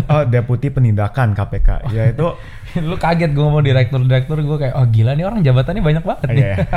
Oh, 0.07 0.23
deputi 0.33 0.67
penindakan 0.67 1.31
KPK. 1.31 1.89
Yaitu 1.89 2.27
lu 2.87 2.95
kaget 2.95 3.31
gue 3.31 3.39
ngomong 3.39 3.63
direktur-direktur 3.63 4.39
gue 4.39 4.57
kayak 4.59 4.75
oh 4.75 4.85
gila 4.85 5.15
nih 5.15 5.25
orang 5.25 5.41
jabatannya 5.41 5.81
banyak 5.81 6.03
banget 6.03 6.27
nih. 6.27 6.35
Iya. 6.37 6.55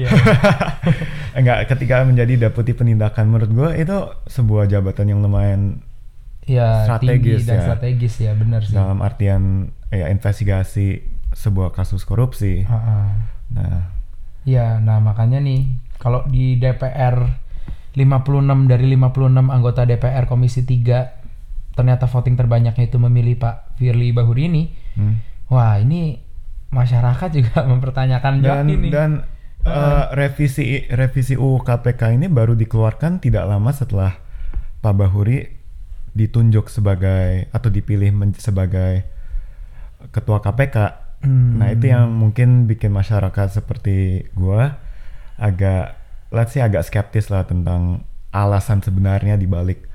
Iya. 0.00 0.08
enggak 1.32 1.68
ketika 1.68 2.02
menjadi 2.02 2.48
deputi 2.48 2.72
penindakan 2.72 3.28
menurut 3.28 3.50
gue 3.50 3.68
itu 3.76 3.96
sebuah 4.26 4.64
jabatan 4.66 5.06
yang 5.06 5.20
lumayan 5.20 5.82
Iya, 6.40 6.98
tinggi 6.98 7.36
Strategis 7.36 7.42
dan 7.44 7.54
ya. 7.54 7.62
strategis 7.62 8.14
ya 8.18 8.32
benar 8.34 8.60
sih. 8.64 8.74
dalam 8.74 8.98
artian 9.04 9.42
ya 9.92 10.08
investigasi 10.08 11.04
sebuah 11.30 11.70
kasus 11.70 12.02
korupsi. 12.02 12.64
Heeh. 12.64 13.04
Nah, 13.52 13.78
Iya, 14.42 14.80
nah 14.80 14.98
makanya 14.98 15.36
nih 15.38 15.68
kalau 16.00 16.24
di 16.26 16.56
DPR 16.56 17.20
56 17.92 18.70
dari 18.70 18.86
56 18.96 19.36
anggota 19.50 19.84
DPR 19.84 20.24
Komisi 20.24 20.64
3 20.64 21.76
ternyata 21.76 22.08
voting 22.08 22.34
terbanyaknya 22.34 22.88
itu 22.88 22.98
memilih 22.98 23.38
Pak 23.38 23.78
Firly 23.78 24.10
Bahuri 24.10 24.50
ini. 24.50 24.62
hmm. 24.96 25.14
Wah, 25.50 25.82
ini 25.82 26.18
masyarakat 26.70 27.30
juga 27.34 27.62
mempertanyakan 27.70 28.42
dan 28.42 28.66
nih. 28.66 28.90
dan 28.90 29.10
eh, 29.66 30.04
revisi 30.14 30.86
revisi 30.86 31.34
UU 31.34 31.62
KPK 31.66 32.14
ini 32.14 32.26
baru 32.30 32.54
dikeluarkan 32.54 33.18
tidak 33.18 33.50
lama 33.50 33.70
setelah 33.74 34.14
Pak 34.80 34.94
Bahuri 34.94 35.44
ditunjuk 36.14 36.66
sebagai 36.70 37.50
atau 37.54 37.70
dipilih 37.70 38.10
sebagai 38.38 39.06
ketua 40.10 40.42
KPK. 40.42 40.76
Hmm. 41.20 41.60
Nah, 41.60 41.68
itu 41.68 41.92
yang 41.92 42.08
mungkin 42.16 42.64
bikin 42.64 42.88
masyarakat 42.96 43.60
seperti 43.60 44.24
gua 44.32 44.80
agak 45.40 45.96
let's 46.28 46.52
say 46.52 46.60
agak 46.60 46.84
skeptis 46.84 47.26
lah 47.26 47.42
tentang 47.42 48.04
alasan 48.30 48.78
sebenarnya 48.78 49.34
di 49.34 49.48
balik 49.48 49.88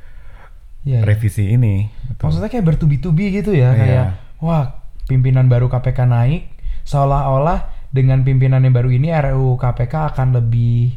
Iya, 0.85 1.01
revisi 1.01 1.49
ini. 1.49 1.89
Betul. 2.05 2.29
Maksudnya 2.29 2.49
kayak 2.51 2.65
bertubi-tubi 2.67 3.33
gitu 3.33 3.57
ya, 3.57 3.73
Iya. 3.73 3.79
kayak 3.79 4.05
wah, 4.37 4.85
pimpinan 5.05 5.49
baru 5.49 5.65
KPK 5.65 6.05
naik 6.05 6.45
seolah-olah 6.85 7.73
dengan 7.89 8.21
pimpinan 8.21 8.61
yang 8.61 8.69
baru 8.69 8.93
ini 8.93 9.09
RUU 9.09 9.57
KPK 9.57 10.13
akan 10.13 10.37
lebih 10.37 10.93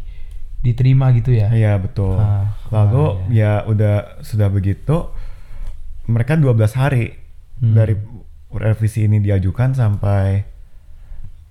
diterima 0.60 1.08
gitu 1.16 1.32
ya. 1.32 1.48
Iya 1.48 1.80
betul. 1.80 2.20
Ah, 2.20 2.52
Lalu 2.68 3.00
ah, 3.00 3.12
ya 3.32 3.52
udah 3.64 4.20
sudah 4.20 4.52
begitu 4.52 5.08
mereka 6.04 6.36
12 6.36 6.74
hari 6.74 7.16
Hmm. 7.58 7.72
dari 7.72 7.96
revisi 8.52 9.08
ini 9.08 9.18
diajukan 9.18 9.72
sampai 9.72 10.44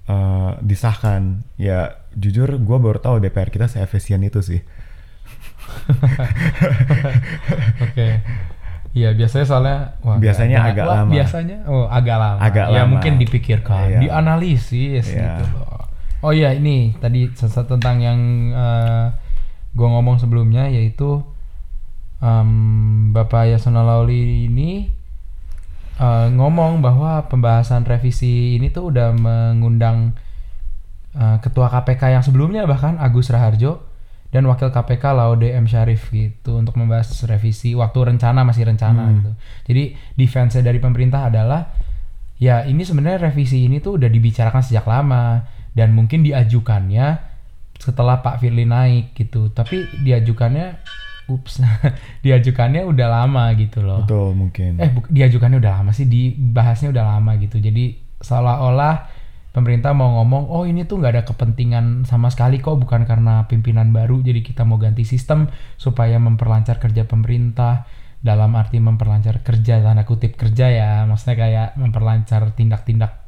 eh, 0.05 0.51
disahkan. 0.61 1.41
Ya 1.57 2.05
jujur 2.17 2.49
gue 2.51 2.77
baru 2.77 2.97
tahu 2.97 3.19
DPR 3.19 3.47
kita 3.47 3.65
seefisien 3.65 4.19
itu 4.21 4.41
sih. 4.41 4.61
Oke. 7.81 8.07
Iya 8.91 9.13
biasanya 9.13 9.45
soalnya 9.45 9.77
wah, 10.01 10.17
Biasanya 10.17 10.57
nggak- 10.57 10.73
agak 10.73 10.85
wah, 10.85 10.95
lama. 10.97 11.11
Biasanya 11.13 11.57
oh 11.69 11.85
agak 11.85 12.17
lama. 12.17 12.39
Agak 12.41 12.65
ya 12.67 12.81
lama. 12.81 12.89
mungkin 12.89 13.13
dipikirkan, 13.15 13.83
Iya. 13.87 13.99
dianalisis 14.01 15.05
Iya. 15.07 15.37
gitu 15.37 15.43
loh. 15.53 15.85
Oh 16.19 16.33
iya 16.33 16.49
ini 16.51 16.97
tadi 16.97 17.29
sesat 17.29 17.69
tentang 17.69 18.01
yang 18.01 18.17
eh, 18.51 19.05
gua 19.71 19.87
ngomong 19.93 20.17
sebelumnya 20.17 20.65
yaitu 20.65 21.21
em, 22.17 22.49
Bapak 23.13 23.53
Yasona 23.53 23.85
Lauli 23.85 24.49
ini 24.49 24.89
eh, 25.95 26.27
ngomong 26.33 26.81
bahwa 26.81 27.29
pembahasan 27.29 27.85
revisi 27.85 28.57
ini 28.57 28.73
tuh 28.73 28.89
udah 28.89 29.13
mengundang 29.13 30.17
eh, 31.13 31.37
ketua 31.39 31.67
KPK 31.67 32.01
yang 32.11 32.23
sebelumnya 32.23 32.63
bahkan 32.63 32.97
Agus 32.97 33.29
Raharjo 33.29 33.83
dan 34.27 34.43
wakil 34.43 34.67
KPK 34.67 35.03
Laude 35.13 35.47
M 35.47 35.63
Syarif 35.65 36.11
gitu 36.11 36.59
untuk 36.59 36.75
membahas 36.75 37.07
revisi 37.23 37.71
waktu 37.71 38.11
rencana 38.11 38.43
masih 38.43 38.67
rencana 38.67 39.07
Hmm. 39.07 39.13
gitu. 39.15 39.31
Jadi 39.65 39.83
defense 40.13 40.59
dari 40.59 40.77
pemerintah 40.77 41.31
adalah 41.31 41.71
ya 42.35 42.61
ini 42.63 42.83
sebenarnya 42.83 43.31
revisi 43.31 43.63
ini 43.63 43.79
tuh 43.79 43.95
udah 43.95 44.07
dibicarakan 44.07 44.59
sejak 44.59 44.83
lama 44.83 45.47
dan 45.71 45.95
mungkin 45.95 46.21
diajukannya 46.21 47.23
setelah 47.77 48.19
Pak 48.19 48.37
Firly 48.37 48.67
naik 48.67 49.15
gitu. 49.15 49.47
Tapi 49.47 50.03
diajukannya 50.03 50.75
ups 51.27 51.59
diajukannya 52.25 52.83
udah 52.83 53.07
lama 53.07 53.51
gitu 53.55 53.79
loh. 53.79 54.03
Betul 54.03 54.35
mungkin. 54.35 54.75
Eh 54.77 54.91
diajukannya 55.07 55.57
udah 55.57 55.73
lama 55.81 55.91
sih, 55.91 56.03
dibahasnya 56.03 56.91
udah 56.91 57.15
lama 57.15 57.35
gitu. 57.37 57.57
Jadi 57.57 57.95
seolah-olah 58.19 58.95
pemerintah 59.57 59.89
mau 59.97 60.21
ngomong, 60.21 60.53
oh 60.53 60.69
ini 60.69 60.85
tuh 60.85 61.01
nggak 61.01 61.13
ada 61.17 61.23
kepentingan 61.25 62.05
sama 62.05 62.29
sekali 62.29 62.61
kok, 62.61 62.77
bukan 62.77 63.09
karena 63.09 63.49
pimpinan 63.49 63.89
baru, 63.89 64.21
jadi 64.21 64.45
kita 64.45 64.61
mau 64.69 64.77
ganti 64.77 65.01
sistem 65.01 65.49
supaya 65.81 66.21
memperlancar 66.21 66.77
kerja 66.77 67.09
pemerintah. 67.09 67.89
Dalam 68.21 68.53
arti 68.53 68.77
memperlancar 68.77 69.41
kerja 69.41 69.81
tanda 69.81 70.05
kutip 70.05 70.37
kerja 70.37 70.69
ya, 70.69 70.91
maksudnya 71.09 71.37
kayak 71.41 71.67
memperlancar 71.81 72.53
tindak-tindak 72.53 73.25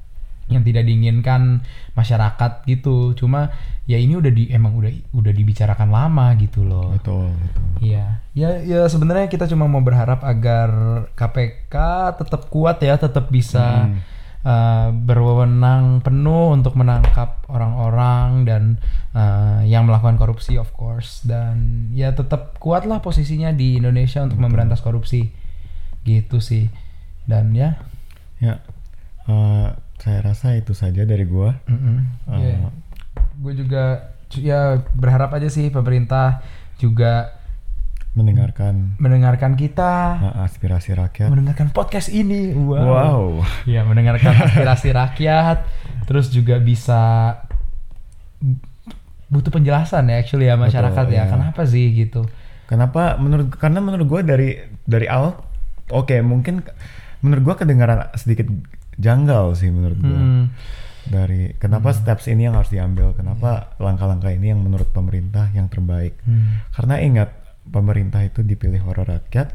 yang 0.49 0.65
tidak 0.65 0.85
diinginkan 0.85 1.61
masyarakat 1.93 2.65
gitu. 2.65 3.13
Cuma 3.13 3.53
ya 3.85 4.01
ini 4.01 4.17
udah 4.17 4.33
di 4.33 4.49
emang 4.49 4.77
udah 4.77 4.89
udah 5.13 5.33
dibicarakan 5.33 5.89
lama 5.93 6.33
gitu 6.41 6.65
loh. 6.65 6.93
Betul, 6.93 7.33
betul. 7.37 7.65
Iya, 7.85 8.21
ya 8.33 8.49
ya 8.65 8.85
sebenarnya 8.89 9.29
kita 9.29 9.45
cuma 9.49 9.69
mau 9.69 9.81
berharap 9.81 10.25
agar 10.25 10.69
KPK 11.13 11.75
tetap 12.21 12.49
kuat 12.49 12.81
ya, 12.81 12.97
tetap 12.97 13.29
bisa 13.29 13.89
Hmm. 13.89 14.18
Uh, 14.43 14.89
berwenang 14.93 15.99
penuh 16.03 16.55
untuk 16.55 16.75
menangkap 16.75 17.43
orang-orang 17.49 18.45
dan 18.47 18.63
uh, 19.15 19.63
yang 19.65 19.87
melakukan 19.89 20.15
korupsi 20.15 20.55
of 20.55 20.71
course. 20.75 21.23
Dan 21.25 21.89
ya 21.95 22.13
tetap 22.13 22.59
kuatlah 22.61 23.03
posisinya 23.03 23.51
di 23.55 23.79
Indonesia 23.79 24.23
untuk 24.23 24.39
memberantas 24.39 24.79
korupsi. 24.83 25.31
Gitu 26.03 26.39
sih. 26.39 26.67
Dan 27.27 27.53
ya. 27.53 27.77
Ya, 28.39 28.63
eh, 29.27 29.67
saya 29.99 30.19
rasa 30.23 30.55
itu 30.55 30.71
saja 30.71 31.03
dari 31.03 31.27
gua. 31.27 31.59
gue 31.67 33.51
Eh, 33.51 33.55
juga 33.59 34.15
ya 34.39 34.79
berharap 34.95 35.35
aja 35.35 35.51
sih 35.51 35.67
pemerintah 35.67 36.39
juga 36.79 37.38
mendengarkan 38.11 38.97
mendengarkan 38.97 39.53
kita 39.53 40.17
aspirasi 40.39 40.91
rakyat. 40.91 41.29
mendengarkan 41.29 41.69
podcast 41.69 42.09
ini 42.09 42.51
wow, 42.51 42.81
Wow. 42.81 43.23
ya 43.63 43.85
mendengarkan 43.85 44.33
aspirasi 44.35 44.89
rakyat 44.91 45.63
terus 46.03 46.27
juga 46.27 46.57
bisa 46.57 46.99
butuh 49.29 49.51
penjelasan 49.51 50.09
ya 50.09 50.17
actually 50.17 50.49
ya 50.49 50.57
masyarakat 50.57 51.05
Betul, 51.05 51.15
ya 51.15 51.23
iya. 51.23 51.29
kenapa 51.29 51.61
sih 51.63 51.85
gitu 51.93 52.25
Kenapa? 52.65 53.17
Menurut 53.17 53.49
karena 53.49 53.81
menurut 53.81 54.05
gua 54.05 54.21
dari 54.21 54.53
dari 54.85 55.09
awal, 55.09 55.41
oke 55.89 56.13
mungkin 56.21 56.61
menurut 57.17 57.41
gua 57.41 57.55
kedengaran 57.57 58.13
sedikit 58.13 58.45
janggal 58.93 59.57
sih 59.57 59.73
menurut 59.73 59.97
gua. 59.97 60.21
Hmm, 60.21 60.53
Dari 61.09 61.57
kenapa 61.57 61.89
steps 61.89 62.29
ini 62.29 62.45
yang 62.45 62.53
harus 62.53 62.69
diambil? 62.69 63.17
Kenapa 63.17 63.73
langkah-langkah 63.81 64.29
ini 64.29 64.53
yang 64.53 64.61
menurut 64.61 64.85
pemerintah 64.85 65.49
yang 65.49 65.65
terbaik? 65.65 66.13
hmm, 66.21 66.69
Karena 66.69 67.01
ingat 67.01 67.38
pemerintah 67.69 68.25
itu 68.25 68.41
dipilih 68.41 68.81
oleh 68.85 69.05
rakyat 69.05 69.53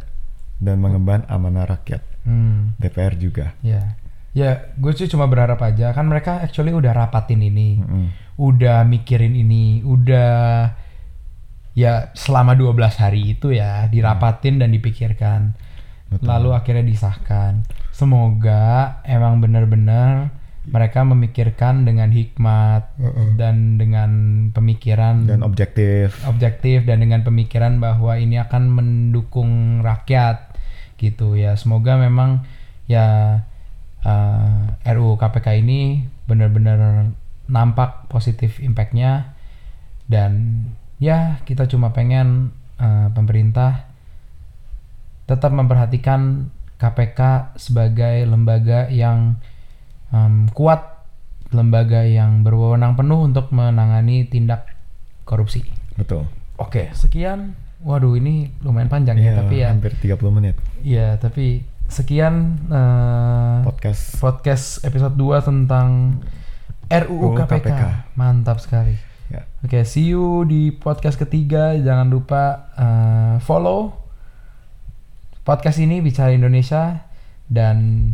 dan 0.62 0.78
mengemban 0.78 1.26
amanah 1.26 1.66
rakyat. 1.66 2.02
hmm, 2.24 2.78
DPR 2.80 3.14
juga. 3.20 3.52
ya 3.60 3.98
ya 4.34 4.74
gue 4.74 4.90
sih 4.98 5.06
cuma 5.06 5.30
berharap 5.30 5.62
aja 5.62 5.94
kan 5.94 6.10
mereka 6.10 6.42
actually 6.42 6.74
udah 6.74 6.90
rapatin 6.90 7.38
ini 7.38 7.78
Mm-mm. 7.78 8.06
udah 8.34 8.82
mikirin 8.82 9.30
ini 9.30 9.86
udah 9.86 10.74
ya 11.78 12.10
selama 12.18 12.58
12 12.58 12.74
hari 12.98 13.38
itu 13.38 13.54
ya 13.54 13.86
dirapatin 13.86 14.58
dan 14.58 14.74
dipikirkan 14.74 15.54
Betul. 16.10 16.26
lalu 16.26 16.50
akhirnya 16.50 16.82
disahkan 16.82 17.62
semoga 17.94 18.98
emang 19.06 19.38
benar-benar 19.38 20.34
mereka 20.64 21.04
memikirkan 21.04 21.84
dengan 21.84 22.08
hikmat 22.08 22.96
Uh-uh. 22.96 23.36
dan 23.36 23.76
dengan 23.76 24.10
pemikiran 24.56 25.28
dan 25.28 25.44
objektif. 25.44 26.24
objektif 26.24 26.88
dan 26.88 27.04
dengan 27.04 27.20
pemikiran 27.20 27.76
bahwa 27.76 28.16
ini 28.16 28.40
akan 28.40 28.72
mendukung 28.72 29.84
rakyat 29.84 30.56
gitu 30.96 31.36
ya 31.36 31.60
semoga 31.60 32.00
memang 32.00 32.48
ya 32.88 33.40
uh, 34.08 34.88
RUU 34.88 35.20
KPK 35.20 35.60
ini 35.60 36.08
benar-benar 36.24 37.12
nampak 37.44 38.08
positif 38.08 38.56
impactnya 38.64 39.36
dan 40.08 40.64
ya 40.96 41.44
kita 41.44 41.68
cuma 41.68 41.92
pengen 41.92 42.56
uh, 42.80 43.12
pemerintah 43.12 43.84
tetap 45.28 45.52
memperhatikan 45.52 46.48
KPK 46.80 47.52
sebagai 47.56 48.24
lembaga 48.28 48.88
yang 48.88 49.40
um, 50.14 50.46
kuat 50.54 51.02
lembaga 51.50 52.06
yang 52.06 52.46
berwenang 52.46 52.94
penuh 52.94 53.26
untuk 53.26 53.50
menangani 53.50 54.30
tindak 54.30 54.70
korupsi. 55.26 55.66
Betul. 55.98 56.30
Oke, 56.58 56.94
sekian. 56.94 57.58
Waduh, 57.84 58.16
ini 58.16 58.48
lumayan 58.64 58.88
panjang 58.88 59.20
ya, 59.20 59.34
Iya, 59.34 59.34
tapi 59.44 59.54
ya, 59.60 59.66
hampir 59.68 59.92
30 60.00 60.32
menit 60.32 60.56
ya, 60.80 61.20
tapi 61.20 61.68
sekian 61.84 62.64
eh, 62.72 63.58
podcast. 63.60 64.16
podcast 64.16 64.66
episode 64.88 65.20
2 65.20 65.44
tentang 65.44 66.16
RUU 66.88 67.36
KPK. 67.44 67.60
KPK. 67.60 67.82
Mantap 68.16 68.56
sekali. 68.64 68.96
Ya. 69.28 69.44
Oke, 69.60 69.84
see 69.84 70.16
you 70.16 70.48
di 70.48 70.72
podcast 70.72 71.20
ketiga. 71.20 71.76
Jangan 71.76 72.08
lupa 72.08 72.72
eh, 72.72 73.36
follow 73.44 74.00
podcast 75.44 75.76
ini 75.76 76.00
Bicara 76.00 76.32
Indonesia 76.32 77.04
dan 77.52 78.08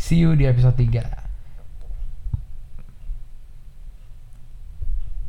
see 0.00 0.24
you 0.24 0.32
di 0.32 0.48
episode 0.48 0.80
3. 0.80 1.19